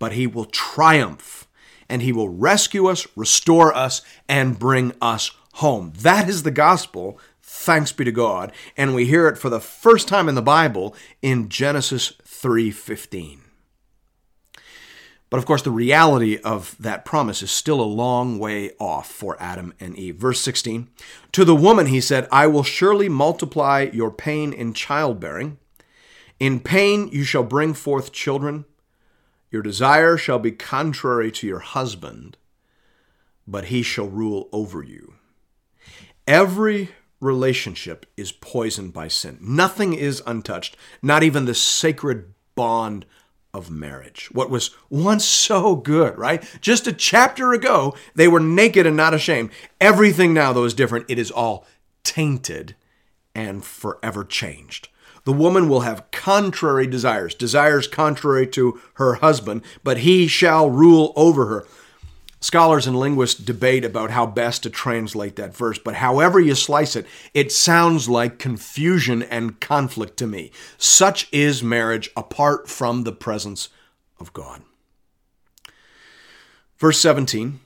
but 0.00 0.12
he 0.12 0.26
will 0.26 0.46
triumph 0.46 1.46
and 1.88 2.02
he 2.02 2.12
will 2.12 2.28
rescue 2.28 2.86
us, 2.86 3.06
restore 3.16 3.74
us, 3.74 4.02
and 4.28 4.58
bring 4.58 4.92
us 5.02 5.32
home. 5.54 5.92
That 5.98 6.28
is 6.28 6.44
the 6.44 6.50
gospel. 6.50 7.18
Thanks 7.52 7.90
be 7.90 8.04
to 8.04 8.12
God. 8.12 8.52
And 8.76 8.94
we 8.94 9.06
hear 9.06 9.26
it 9.26 9.36
for 9.36 9.50
the 9.50 9.58
first 9.58 10.06
time 10.06 10.28
in 10.28 10.36
the 10.36 10.40
Bible 10.40 10.94
in 11.20 11.48
Genesis 11.48 12.12
3:15. 12.24 13.40
But 15.28 15.38
of 15.38 15.46
course, 15.46 15.62
the 15.62 15.72
reality 15.72 16.38
of 16.38 16.76
that 16.78 17.04
promise 17.04 17.42
is 17.42 17.50
still 17.50 17.80
a 17.80 17.82
long 17.82 18.38
way 18.38 18.70
off 18.78 19.10
for 19.10 19.36
Adam 19.40 19.74
and 19.80 19.96
Eve. 19.98 20.14
Verse 20.14 20.40
16 20.40 20.90
To 21.32 21.44
the 21.44 21.56
woman, 21.56 21.86
he 21.86 22.00
said, 22.00 22.28
I 22.30 22.46
will 22.46 22.62
surely 22.62 23.08
multiply 23.08 23.90
your 23.92 24.12
pain 24.12 24.52
in 24.52 24.72
childbearing. 24.72 25.58
In 26.38 26.60
pain 26.60 27.08
you 27.08 27.24
shall 27.24 27.42
bring 27.42 27.74
forth 27.74 28.12
children. 28.12 28.64
Your 29.50 29.62
desire 29.62 30.16
shall 30.16 30.38
be 30.38 30.52
contrary 30.52 31.32
to 31.32 31.48
your 31.48 31.58
husband, 31.58 32.36
but 33.44 33.64
he 33.64 33.82
shall 33.82 34.06
rule 34.06 34.48
over 34.52 34.84
you. 34.84 35.14
Every 36.28 36.90
relationship 37.20 38.06
is 38.16 38.32
poisoned 38.32 38.92
by 38.92 39.08
sin. 39.08 39.38
Nothing 39.40 39.94
is 39.94 40.22
untouched, 40.26 40.76
not 41.02 41.22
even 41.22 41.44
the 41.44 41.54
sacred 41.54 42.32
bond 42.54 43.06
of 43.52 43.70
marriage. 43.70 44.28
What 44.32 44.50
was 44.50 44.70
once 44.88 45.24
so 45.24 45.76
good, 45.76 46.16
right? 46.16 46.42
Just 46.60 46.86
a 46.86 46.92
chapter 46.92 47.52
ago, 47.52 47.94
they 48.14 48.28
were 48.28 48.40
naked 48.40 48.86
and 48.86 48.96
not 48.96 49.14
ashamed. 49.14 49.50
Everything 49.80 50.32
now, 50.32 50.52
though, 50.52 50.64
is 50.64 50.74
different. 50.74 51.06
It 51.08 51.18
is 51.18 51.30
all 51.30 51.66
tainted 52.04 52.76
and 53.34 53.64
forever 53.64 54.24
changed. 54.24 54.88
The 55.24 55.32
woman 55.32 55.68
will 55.68 55.80
have 55.80 56.10
contrary 56.10 56.86
desires, 56.86 57.34
desires 57.34 57.86
contrary 57.86 58.46
to 58.48 58.80
her 58.94 59.14
husband, 59.14 59.62
but 59.84 59.98
he 59.98 60.26
shall 60.26 60.70
rule 60.70 61.12
over 61.14 61.46
her. 61.46 61.66
Scholars 62.42 62.86
and 62.86 62.98
linguists 62.98 63.38
debate 63.38 63.84
about 63.84 64.10
how 64.10 64.24
best 64.24 64.62
to 64.62 64.70
translate 64.70 65.36
that 65.36 65.54
verse, 65.54 65.78
but 65.78 65.96
however 65.96 66.40
you 66.40 66.54
slice 66.54 66.96
it, 66.96 67.06
it 67.34 67.52
sounds 67.52 68.08
like 68.08 68.38
confusion 68.38 69.22
and 69.22 69.60
conflict 69.60 70.16
to 70.16 70.26
me. 70.26 70.50
Such 70.78 71.28
is 71.32 71.62
marriage 71.62 72.10
apart 72.16 72.66
from 72.66 73.04
the 73.04 73.12
presence 73.12 73.68
of 74.18 74.32
God. 74.32 74.62
Verse 76.78 76.98
17 76.98 77.60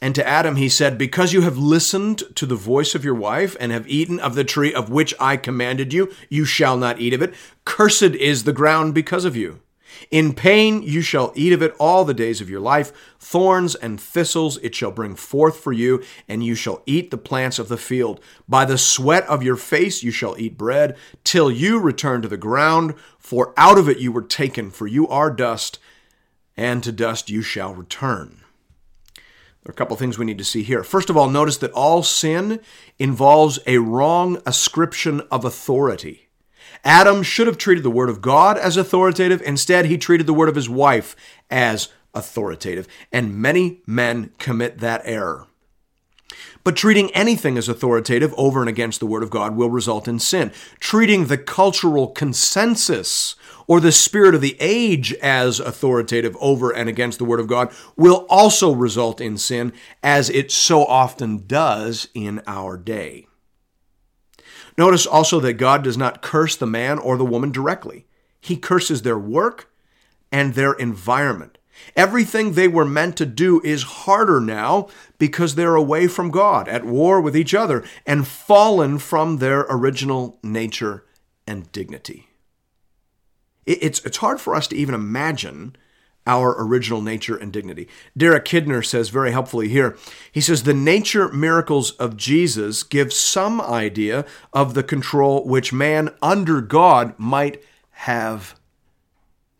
And 0.00 0.14
to 0.14 0.26
Adam 0.26 0.54
he 0.54 0.68
said, 0.68 0.96
Because 0.96 1.32
you 1.32 1.40
have 1.40 1.58
listened 1.58 2.22
to 2.36 2.46
the 2.46 2.54
voice 2.54 2.94
of 2.94 3.04
your 3.04 3.16
wife 3.16 3.56
and 3.58 3.72
have 3.72 3.88
eaten 3.88 4.20
of 4.20 4.36
the 4.36 4.44
tree 4.44 4.72
of 4.72 4.90
which 4.90 5.12
I 5.18 5.36
commanded 5.38 5.92
you, 5.92 6.12
you 6.28 6.44
shall 6.44 6.76
not 6.76 7.00
eat 7.00 7.14
of 7.14 7.20
it. 7.20 7.34
Cursed 7.64 8.14
is 8.14 8.44
the 8.44 8.52
ground 8.52 8.94
because 8.94 9.24
of 9.24 9.34
you. 9.34 9.60
In 10.10 10.34
pain 10.34 10.82
you 10.82 11.00
shall 11.00 11.32
eat 11.34 11.52
of 11.52 11.62
it 11.62 11.74
all 11.78 12.04
the 12.04 12.14
days 12.14 12.40
of 12.40 12.50
your 12.50 12.60
life. 12.60 12.92
Thorns 13.18 13.74
and 13.74 14.00
thistles 14.00 14.58
it 14.58 14.74
shall 14.74 14.90
bring 14.90 15.14
forth 15.14 15.58
for 15.58 15.72
you, 15.72 16.02
and 16.28 16.44
you 16.44 16.54
shall 16.54 16.82
eat 16.86 17.10
the 17.10 17.18
plants 17.18 17.58
of 17.58 17.68
the 17.68 17.76
field. 17.76 18.20
By 18.48 18.64
the 18.64 18.78
sweat 18.78 19.24
of 19.26 19.42
your 19.42 19.56
face 19.56 20.02
you 20.02 20.10
shall 20.10 20.38
eat 20.38 20.58
bread, 20.58 20.96
till 21.24 21.50
you 21.50 21.78
return 21.78 22.22
to 22.22 22.28
the 22.28 22.36
ground, 22.36 22.94
for 23.18 23.54
out 23.56 23.78
of 23.78 23.88
it 23.88 23.98
you 23.98 24.12
were 24.12 24.22
taken, 24.22 24.70
for 24.70 24.86
you 24.86 25.06
are 25.08 25.30
dust, 25.30 25.78
and 26.56 26.82
to 26.82 26.92
dust 26.92 27.30
you 27.30 27.42
shall 27.42 27.74
return. 27.74 28.40
There 29.14 29.70
are 29.70 29.72
a 29.72 29.76
couple 29.76 29.96
things 29.96 30.16
we 30.16 30.24
need 30.24 30.38
to 30.38 30.44
see 30.44 30.62
here. 30.62 30.82
First 30.82 31.10
of 31.10 31.18
all, 31.18 31.28
notice 31.28 31.58
that 31.58 31.72
all 31.72 32.02
sin 32.02 32.60
involves 32.98 33.58
a 33.66 33.76
wrong 33.76 34.40
ascription 34.46 35.20
of 35.30 35.44
authority. 35.44 36.29
Adam 36.84 37.22
should 37.22 37.46
have 37.46 37.58
treated 37.58 37.84
the 37.84 37.90
word 37.90 38.08
of 38.08 38.22
God 38.22 38.58
as 38.58 38.76
authoritative. 38.76 39.42
Instead, 39.42 39.86
he 39.86 39.98
treated 39.98 40.26
the 40.26 40.34
word 40.34 40.48
of 40.48 40.54
his 40.54 40.68
wife 40.68 41.14
as 41.50 41.88
authoritative. 42.14 42.86
And 43.12 43.36
many 43.36 43.82
men 43.86 44.32
commit 44.38 44.78
that 44.78 45.02
error. 45.04 45.46
But 46.62 46.76
treating 46.76 47.10
anything 47.12 47.56
as 47.56 47.68
authoritative 47.68 48.34
over 48.36 48.60
and 48.60 48.68
against 48.68 49.00
the 49.00 49.06
Word 49.06 49.22
of 49.22 49.30
God 49.30 49.56
will 49.56 49.70
result 49.70 50.06
in 50.06 50.18
sin. 50.18 50.52
Treating 50.78 51.26
the 51.26 51.38
cultural 51.38 52.08
consensus 52.08 53.34
or 53.66 53.80
the 53.80 53.92
spirit 53.92 54.34
of 54.34 54.40
the 54.40 54.56
age 54.60 55.14
as 55.14 55.58
authoritative 55.58 56.36
over 56.38 56.70
and 56.70 56.88
against 56.88 57.18
the 57.18 57.24
Word 57.24 57.40
of 57.40 57.46
God 57.46 57.72
will 57.96 58.26
also 58.28 58.72
result 58.74 59.20
in 59.20 59.38
sin, 59.38 59.72
as 60.02 60.28
it 60.28 60.50
so 60.50 60.84
often 60.84 61.46
does 61.46 62.08
in 62.14 62.42
our 62.46 62.76
day. 62.76 63.26
Notice 64.80 65.06
also 65.06 65.40
that 65.40 65.58
God 65.58 65.84
does 65.84 65.98
not 65.98 66.22
curse 66.22 66.56
the 66.56 66.66
man 66.66 66.98
or 66.98 67.18
the 67.18 67.24
woman 67.26 67.52
directly, 67.52 68.06
He 68.40 68.56
curses 68.56 69.02
their 69.02 69.18
work 69.18 69.70
and 70.32 70.54
their 70.54 70.72
environment. 70.72 71.58
Everything 71.94 72.52
they 72.52 72.66
were 72.66 72.86
meant 72.86 73.14
to 73.18 73.26
do 73.26 73.60
is 73.62 73.82
harder 73.82 74.40
now 74.40 74.88
because 75.18 75.54
they're 75.54 75.74
away 75.74 76.06
from 76.06 76.30
God, 76.30 76.66
at 76.66 76.86
war 76.86 77.20
with 77.20 77.36
each 77.36 77.52
other, 77.52 77.84
and 78.06 78.26
fallen 78.26 78.96
from 78.98 79.36
their 79.36 79.66
original 79.68 80.38
nature 80.42 81.04
and 81.46 81.70
dignity. 81.72 82.28
It's, 83.66 84.02
it's 84.06 84.16
hard 84.16 84.40
for 84.40 84.54
us 84.54 84.66
to 84.68 84.76
even 84.76 84.94
imagine 84.94 85.76
our 86.30 86.54
original 86.62 87.02
nature 87.02 87.36
and 87.36 87.52
dignity. 87.52 87.88
Derek 88.16 88.44
Kidner 88.44 88.86
says 88.86 89.08
very 89.08 89.32
helpfully 89.32 89.68
here 89.68 89.98
he 90.30 90.40
says, 90.40 90.62
The 90.62 90.72
nature 90.72 91.28
miracles 91.28 91.90
of 91.92 92.16
Jesus 92.16 92.84
give 92.84 93.12
some 93.12 93.60
idea 93.60 94.24
of 94.52 94.74
the 94.74 94.84
control 94.84 95.44
which 95.44 95.72
man 95.72 96.14
under 96.22 96.60
God 96.60 97.18
might 97.18 97.60
have 97.90 98.54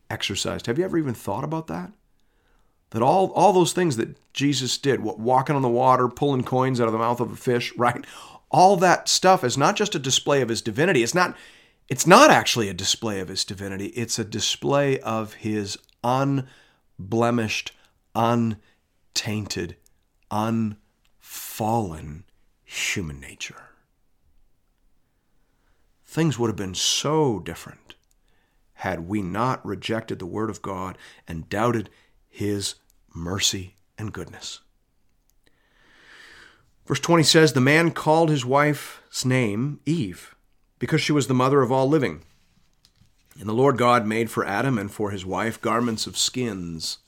exercised. 0.08 0.66
Have 0.66 0.78
you 0.78 0.84
ever 0.84 0.96
even 0.96 1.12
thought 1.12 1.42
about 1.42 1.66
that? 1.66 1.90
That 2.90 3.02
all, 3.02 3.32
all 3.32 3.52
those 3.52 3.72
things 3.72 3.96
that 3.96 4.16
Jesus 4.32 4.78
did, 4.78 5.00
what, 5.00 5.18
walking 5.18 5.56
on 5.56 5.62
the 5.62 5.68
water, 5.68 6.06
pulling 6.08 6.44
coins 6.44 6.80
out 6.80 6.86
of 6.86 6.92
the 6.92 6.98
mouth 6.98 7.18
of 7.18 7.32
a 7.32 7.36
fish, 7.36 7.74
right? 7.76 8.04
All 8.48 8.76
that 8.76 9.08
stuff 9.08 9.42
is 9.42 9.58
not 9.58 9.74
just 9.74 9.96
a 9.96 10.00
display 10.00 10.40
of 10.40 10.48
his 10.48 10.62
divinity. 10.62 11.02
It's 11.02 11.14
not, 11.14 11.36
it's 11.88 12.06
not 12.06 12.30
actually 12.30 12.68
a 12.68 12.74
display 12.74 13.18
of 13.18 13.26
his 13.26 13.44
divinity. 13.44 13.86
It's 13.88 14.20
a 14.20 14.24
display 14.24 15.00
of 15.00 15.34
his 15.34 15.76
unblemished, 17.00 17.72
untainted, 18.14 19.76
unfallen 20.30 22.24
human 22.64 23.18
nature. 23.18 23.70
Things 26.04 26.38
would 26.38 26.48
have 26.48 26.56
been 26.56 26.74
so 26.74 27.38
different 27.38 27.94
had 28.74 29.08
we 29.08 29.22
not 29.22 29.64
rejected 29.64 30.18
the 30.18 30.26
Word 30.26 30.50
of 30.50 30.62
God 30.62 30.98
and 31.26 31.48
doubted 31.48 31.88
His 32.28 32.74
mercy 33.14 33.76
and 33.96 34.12
goodness. 34.12 34.60
Verse 36.86 37.00
20 37.00 37.22
says, 37.22 37.52
The 37.52 37.60
man 37.60 37.92
called 37.92 38.30
his 38.30 38.44
wife's 38.44 39.24
name 39.24 39.80
Eve, 39.86 40.34
because 40.78 41.00
she 41.00 41.12
was 41.12 41.28
the 41.28 41.34
mother 41.34 41.62
of 41.62 41.70
all 41.70 41.88
living. 41.88 42.24
And 43.40 43.48
the 43.48 43.54
Lord 43.54 43.78
God 43.78 44.06
made 44.06 44.30
for 44.30 44.44
Adam 44.44 44.78
and 44.78 44.92
for 44.92 45.10
his 45.10 45.24
wife 45.24 45.60
garments 45.62 46.06
of 46.06 46.18
skins 46.18 46.98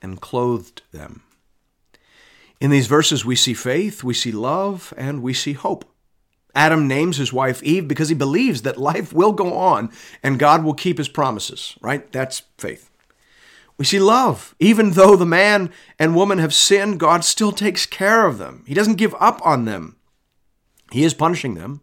and 0.00 0.18
clothed 0.18 0.80
them. 0.92 1.22
In 2.58 2.70
these 2.70 2.86
verses, 2.86 3.24
we 3.24 3.36
see 3.36 3.52
faith, 3.52 4.02
we 4.02 4.14
see 4.14 4.32
love, 4.32 4.94
and 4.96 5.22
we 5.22 5.34
see 5.34 5.52
hope. 5.52 5.84
Adam 6.54 6.88
names 6.88 7.18
his 7.18 7.34
wife 7.34 7.62
Eve 7.62 7.86
because 7.86 8.08
he 8.08 8.14
believes 8.14 8.62
that 8.62 8.78
life 8.78 9.12
will 9.12 9.32
go 9.32 9.52
on 9.52 9.90
and 10.22 10.38
God 10.38 10.64
will 10.64 10.74
keep 10.74 10.96
his 10.96 11.08
promises, 11.08 11.76
right? 11.82 12.10
That's 12.12 12.42
faith. 12.56 12.90
We 13.76 13.84
see 13.84 14.00
love. 14.00 14.54
Even 14.58 14.92
though 14.92 15.16
the 15.16 15.26
man 15.26 15.70
and 15.98 16.16
woman 16.16 16.38
have 16.38 16.54
sinned, 16.54 17.00
God 17.00 17.24
still 17.24 17.52
takes 17.52 17.84
care 17.84 18.26
of 18.26 18.38
them. 18.38 18.64
He 18.66 18.74
doesn't 18.74 18.94
give 18.94 19.14
up 19.20 19.44
on 19.44 19.66
them. 19.66 19.96
He 20.92 21.04
is 21.04 21.14
punishing 21.14 21.54
them, 21.54 21.82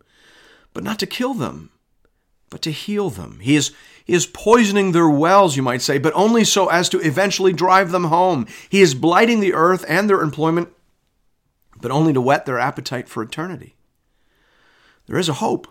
but 0.73 0.83
not 0.83 0.97
to 0.99 1.07
kill 1.07 1.35
them, 1.35 1.71
but 2.49 2.61
to 2.63 2.71
heal 2.71 3.09
them. 3.09 3.39
He 3.41 3.55
is, 3.55 3.71
he 4.03 4.13
is 4.13 4.25
poisoning 4.25 4.91
their 4.91 5.09
wells, 5.09 5.55
you 5.55 5.63
might 5.63 5.81
say, 5.81 5.97
but 5.97 6.13
only 6.15 6.43
so 6.43 6.67
as 6.67 6.89
to 6.89 6.99
eventually 6.99 7.53
drive 7.53 7.91
them 7.91 8.05
home. 8.05 8.47
He 8.69 8.81
is 8.81 8.93
blighting 8.93 9.39
the 9.39 9.53
earth 9.53 9.85
and 9.87 10.09
their 10.09 10.21
employment, 10.21 10.69
but 11.81 11.91
only 11.91 12.13
to 12.13 12.21
whet 12.21 12.45
their 12.45 12.59
appetite 12.59 13.07
for 13.07 13.23
eternity. 13.23 13.75
There 15.07 15.17
is 15.17 15.29
a 15.29 15.33
hope 15.33 15.67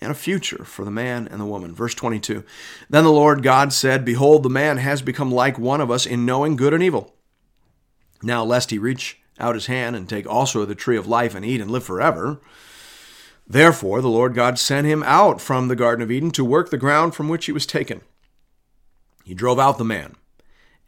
and 0.00 0.10
a 0.10 0.14
future 0.14 0.64
for 0.64 0.84
the 0.84 0.90
man 0.90 1.26
and 1.28 1.40
the 1.40 1.46
woman. 1.46 1.74
Verse 1.74 1.94
22 1.94 2.44
Then 2.90 3.04
the 3.04 3.10
Lord 3.10 3.42
God 3.42 3.72
said, 3.72 4.04
Behold, 4.04 4.42
the 4.42 4.50
man 4.50 4.78
has 4.78 5.02
become 5.02 5.30
like 5.30 5.58
one 5.58 5.80
of 5.80 5.90
us 5.90 6.06
in 6.06 6.26
knowing 6.26 6.56
good 6.56 6.74
and 6.74 6.82
evil. 6.82 7.14
Now, 8.22 8.44
lest 8.44 8.70
he 8.70 8.78
reach 8.78 9.18
out 9.38 9.54
his 9.54 9.66
hand 9.66 9.96
and 9.96 10.08
take 10.08 10.26
also 10.26 10.64
the 10.64 10.74
tree 10.74 10.96
of 10.96 11.06
life 11.06 11.34
and 11.34 11.44
eat 11.44 11.60
and 11.60 11.70
live 11.70 11.84
forever. 11.84 12.40
Therefore, 13.48 14.00
the 14.00 14.08
Lord 14.08 14.34
God 14.34 14.58
sent 14.58 14.86
him 14.86 15.02
out 15.04 15.40
from 15.40 15.68
the 15.68 15.76
Garden 15.76 16.02
of 16.02 16.10
Eden 16.10 16.30
to 16.32 16.44
work 16.44 16.70
the 16.70 16.76
ground 16.76 17.14
from 17.14 17.28
which 17.28 17.46
he 17.46 17.52
was 17.52 17.66
taken. 17.66 18.00
He 19.24 19.34
drove 19.34 19.58
out 19.58 19.78
the 19.78 19.84
man, 19.84 20.16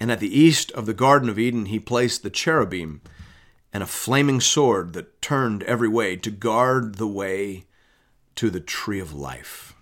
and 0.00 0.10
at 0.10 0.20
the 0.20 0.36
east 0.36 0.72
of 0.72 0.86
the 0.86 0.94
Garden 0.94 1.28
of 1.28 1.38
Eden 1.38 1.66
he 1.66 1.78
placed 1.78 2.22
the 2.22 2.30
cherubim 2.30 3.00
and 3.72 3.82
a 3.82 3.86
flaming 3.86 4.40
sword 4.40 4.92
that 4.94 5.20
turned 5.22 5.62
every 5.64 5.88
way 5.88 6.16
to 6.16 6.30
guard 6.30 6.96
the 6.96 7.06
way 7.06 7.66
to 8.34 8.50
the 8.50 8.60
tree 8.60 9.00
of 9.00 9.12
life. 9.12 9.74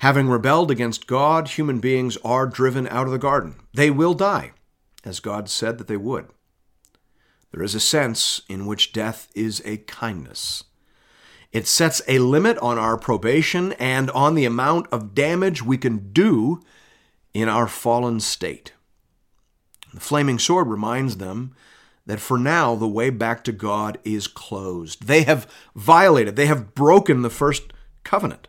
Having 0.00 0.28
rebelled 0.28 0.70
against 0.70 1.06
God, 1.06 1.48
human 1.48 1.78
beings 1.78 2.16
are 2.24 2.46
driven 2.46 2.88
out 2.88 3.06
of 3.06 3.12
the 3.12 3.18
garden. 3.18 3.56
They 3.74 3.90
will 3.90 4.14
die, 4.14 4.52
as 5.04 5.20
God 5.20 5.50
said 5.50 5.78
that 5.78 5.88
they 5.88 5.96
would. 5.96 6.28
There 7.52 7.62
is 7.62 7.74
a 7.74 7.80
sense 7.80 8.40
in 8.48 8.64
which 8.64 8.92
death 8.92 9.28
is 9.34 9.60
a 9.64 9.76
kindness. 9.76 10.64
It 11.52 11.66
sets 11.66 12.00
a 12.06 12.20
limit 12.20 12.58
on 12.58 12.78
our 12.78 12.96
probation 12.96 13.72
and 13.72 14.10
on 14.12 14.34
the 14.34 14.44
amount 14.44 14.86
of 14.92 15.14
damage 15.14 15.62
we 15.62 15.78
can 15.78 16.12
do 16.12 16.60
in 17.34 17.48
our 17.48 17.66
fallen 17.66 18.20
state. 18.20 18.72
The 19.92 20.00
flaming 20.00 20.38
sword 20.38 20.68
reminds 20.68 21.16
them 21.16 21.54
that 22.06 22.20
for 22.20 22.38
now 22.38 22.74
the 22.74 22.88
way 22.88 23.10
back 23.10 23.44
to 23.44 23.52
God 23.52 23.98
is 24.04 24.26
closed. 24.26 25.06
They 25.06 25.22
have 25.22 25.50
violated, 25.74 26.36
they 26.36 26.46
have 26.46 26.74
broken 26.74 27.22
the 27.22 27.30
first 27.30 27.72
covenant. 28.04 28.48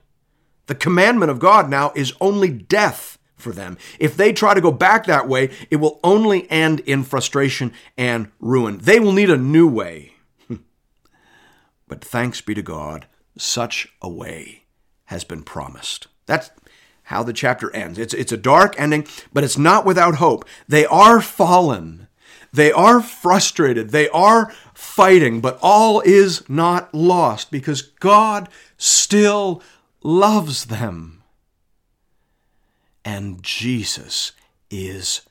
The 0.68 0.76
commandment 0.76 1.32
of 1.32 1.40
God 1.40 1.70
now 1.70 1.92
is 1.96 2.14
only 2.22 2.50
death 2.50 3.18
for 3.36 3.52
them. 3.52 3.78
If 4.00 4.16
they 4.16 4.32
try 4.32 4.54
to 4.54 4.62
go 4.62 4.72
back 4.72 5.06
that 5.06 5.28
way, 5.28 5.50
it 5.70 5.78
will 5.78 6.00
only 6.04 6.50
end 6.50 6.82
in 6.82 7.04
frustration 7.04 7.74
and 7.98 8.32
ruin. 8.40 8.78
They 8.78 9.00
will 9.00 9.12
need 9.12 9.32
a 9.32 9.38
new 9.38 9.68
way. 9.68 10.11
But 11.92 12.06
thanks 12.06 12.40
be 12.40 12.56
to 12.56 12.62
God, 12.62 13.06
such 13.38 13.90
a 14.02 14.08
way 14.08 14.64
has 15.08 15.26
been 15.26 15.44
promised. 15.44 16.08
That's 16.26 16.50
how 17.04 17.22
the 17.22 17.34
chapter 17.34 17.70
ends. 17.76 18.00
It's, 18.00 18.14
it's 18.14 18.32
a 18.32 18.38
dark 18.38 18.80
ending, 18.80 19.06
but 19.34 19.44
it's 19.44 19.58
not 19.58 19.86
without 19.86 20.16
hope. 20.16 20.46
They 20.70 20.86
are 20.86 21.20
fallen. 21.20 22.08
They 22.54 22.72
are 22.72 23.02
frustrated. 23.02 23.90
They 23.90 24.08
are 24.08 24.54
fighting, 24.74 25.42
but 25.42 25.60
all 25.62 26.00
is 26.00 26.48
not 26.50 26.96
lost 26.96 27.52
because 27.52 27.82
God 27.82 28.48
still 28.78 29.62
loves 30.02 30.68
them. 30.68 31.24
And 33.04 33.44
Jesus 33.44 34.32
is 34.70 35.24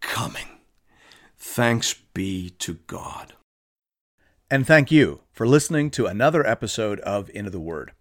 coming. 0.00 0.60
Thanks 1.36 1.92
be 2.14 2.48
to 2.60 2.78
God. 2.86 3.34
And 4.52 4.66
thank 4.66 4.90
you 4.90 5.20
for 5.30 5.46
listening 5.46 5.92
to 5.92 6.06
another 6.06 6.44
episode 6.44 6.98
of 7.00 7.30
Into 7.30 7.50
the 7.50 7.60
Word. 7.60 7.92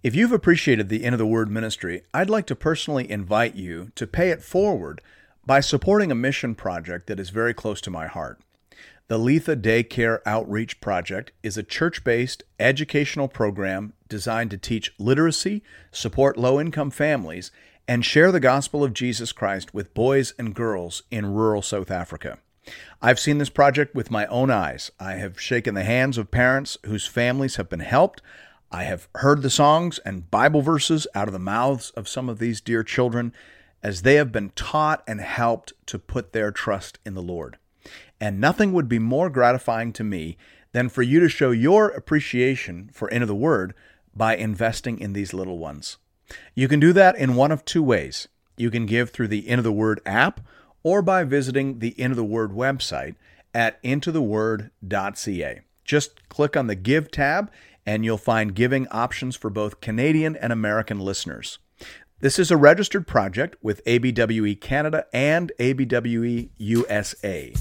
If 0.00 0.14
you've 0.14 0.30
appreciated 0.30 0.88
the 0.88 1.02
Into 1.02 1.16
the 1.16 1.26
Word 1.26 1.50
ministry, 1.50 2.02
I'd 2.14 2.30
like 2.30 2.46
to 2.46 2.54
personally 2.54 3.10
invite 3.10 3.56
you 3.56 3.90
to 3.96 4.06
pay 4.06 4.30
it 4.30 4.44
forward 4.44 5.00
by 5.44 5.58
supporting 5.58 6.12
a 6.12 6.14
mission 6.14 6.54
project 6.54 7.08
that 7.08 7.18
is 7.18 7.30
very 7.30 7.52
close 7.52 7.80
to 7.80 7.90
my 7.90 8.06
heart. 8.06 8.40
The 9.08 9.18
Letha 9.18 9.56
Daycare 9.56 10.20
Outreach 10.24 10.80
Project 10.80 11.32
is 11.42 11.58
a 11.58 11.64
church 11.64 12.04
based 12.04 12.44
educational 12.60 13.26
program 13.26 13.92
designed 14.08 14.52
to 14.52 14.58
teach 14.58 14.94
literacy, 15.00 15.64
support 15.90 16.38
low 16.38 16.60
income 16.60 16.92
families, 16.92 17.50
and 17.88 18.04
share 18.04 18.30
the 18.30 18.38
gospel 18.38 18.84
of 18.84 18.94
Jesus 18.94 19.32
Christ 19.32 19.74
with 19.74 19.94
boys 19.94 20.32
and 20.38 20.54
girls 20.54 21.02
in 21.10 21.26
rural 21.26 21.60
South 21.60 21.90
Africa. 21.90 22.38
I've 23.00 23.18
seen 23.18 23.38
this 23.38 23.50
project 23.50 23.94
with 23.94 24.10
my 24.10 24.26
own 24.26 24.50
eyes. 24.50 24.90
I 25.00 25.14
have 25.14 25.40
shaken 25.40 25.74
the 25.74 25.84
hands 25.84 26.18
of 26.18 26.30
parents 26.30 26.78
whose 26.86 27.06
families 27.06 27.56
have 27.56 27.68
been 27.68 27.80
helped. 27.80 28.22
I 28.70 28.84
have 28.84 29.08
heard 29.16 29.42
the 29.42 29.50
songs 29.50 29.98
and 30.00 30.30
Bible 30.30 30.62
verses 30.62 31.06
out 31.14 31.28
of 31.28 31.32
the 31.32 31.38
mouths 31.38 31.90
of 31.90 32.08
some 32.08 32.28
of 32.28 32.38
these 32.38 32.60
dear 32.60 32.82
children 32.82 33.32
as 33.82 34.02
they 34.02 34.14
have 34.14 34.30
been 34.30 34.50
taught 34.50 35.02
and 35.06 35.20
helped 35.20 35.72
to 35.86 35.98
put 35.98 36.32
their 36.32 36.52
trust 36.52 36.98
in 37.04 37.14
the 37.14 37.22
Lord. 37.22 37.58
And 38.20 38.40
nothing 38.40 38.72
would 38.72 38.88
be 38.88 39.00
more 39.00 39.28
gratifying 39.28 39.92
to 39.94 40.04
me 40.04 40.36
than 40.70 40.88
for 40.88 41.02
you 41.02 41.20
to 41.20 41.28
show 41.28 41.50
your 41.50 41.88
appreciation 41.88 42.90
for 42.92 43.08
Into 43.08 43.26
the 43.26 43.34
Word 43.34 43.74
by 44.14 44.36
investing 44.36 44.98
in 44.98 45.12
these 45.12 45.34
little 45.34 45.58
ones. 45.58 45.98
You 46.54 46.68
can 46.68 46.80
do 46.80 46.92
that 46.92 47.16
in 47.16 47.34
one 47.34 47.50
of 47.50 47.64
two 47.64 47.82
ways. 47.82 48.28
You 48.56 48.70
can 48.70 48.86
give 48.86 49.10
through 49.10 49.28
the 49.28 49.46
Into 49.48 49.62
the 49.62 49.72
Word 49.72 50.00
app 50.06 50.40
or 50.82 51.02
by 51.02 51.24
visiting 51.24 51.78
the 51.78 51.98
Into 52.00 52.16
the 52.16 52.24
Word 52.24 52.52
website 52.52 53.14
at 53.54 53.82
intotheword.ca. 53.82 55.60
Just 55.84 56.28
click 56.28 56.56
on 56.56 56.66
the 56.66 56.74
Give 56.74 57.10
tab 57.10 57.50
and 57.84 58.04
you'll 58.04 58.18
find 58.18 58.54
giving 58.54 58.86
options 58.88 59.36
for 59.36 59.50
both 59.50 59.80
Canadian 59.80 60.36
and 60.36 60.52
American 60.52 60.98
listeners. 61.00 61.58
This 62.20 62.38
is 62.38 62.52
a 62.52 62.56
registered 62.56 63.08
project 63.08 63.56
with 63.62 63.84
ABWE 63.84 64.60
Canada 64.60 65.06
and 65.12 65.50
ABWE 65.58 66.50
USA. 66.56 67.52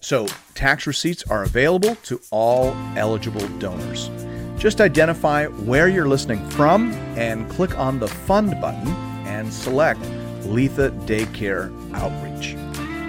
So, 0.00 0.26
tax 0.54 0.88
receipts 0.88 1.22
are 1.30 1.44
available 1.44 1.94
to 1.94 2.20
all 2.32 2.74
eligible 2.96 3.46
donors. 3.58 4.10
Just 4.58 4.80
identify 4.80 5.46
where 5.46 5.86
you're 5.86 6.08
listening 6.08 6.44
from 6.50 6.90
and 7.16 7.48
click 7.48 7.78
on 7.78 8.00
the 8.00 8.08
Fund 8.08 8.60
button 8.60 8.88
and 9.24 9.52
select 9.52 10.00
Letha 10.44 10.90
Daycare 11.06 11.70
Outreach. 11.94 12.67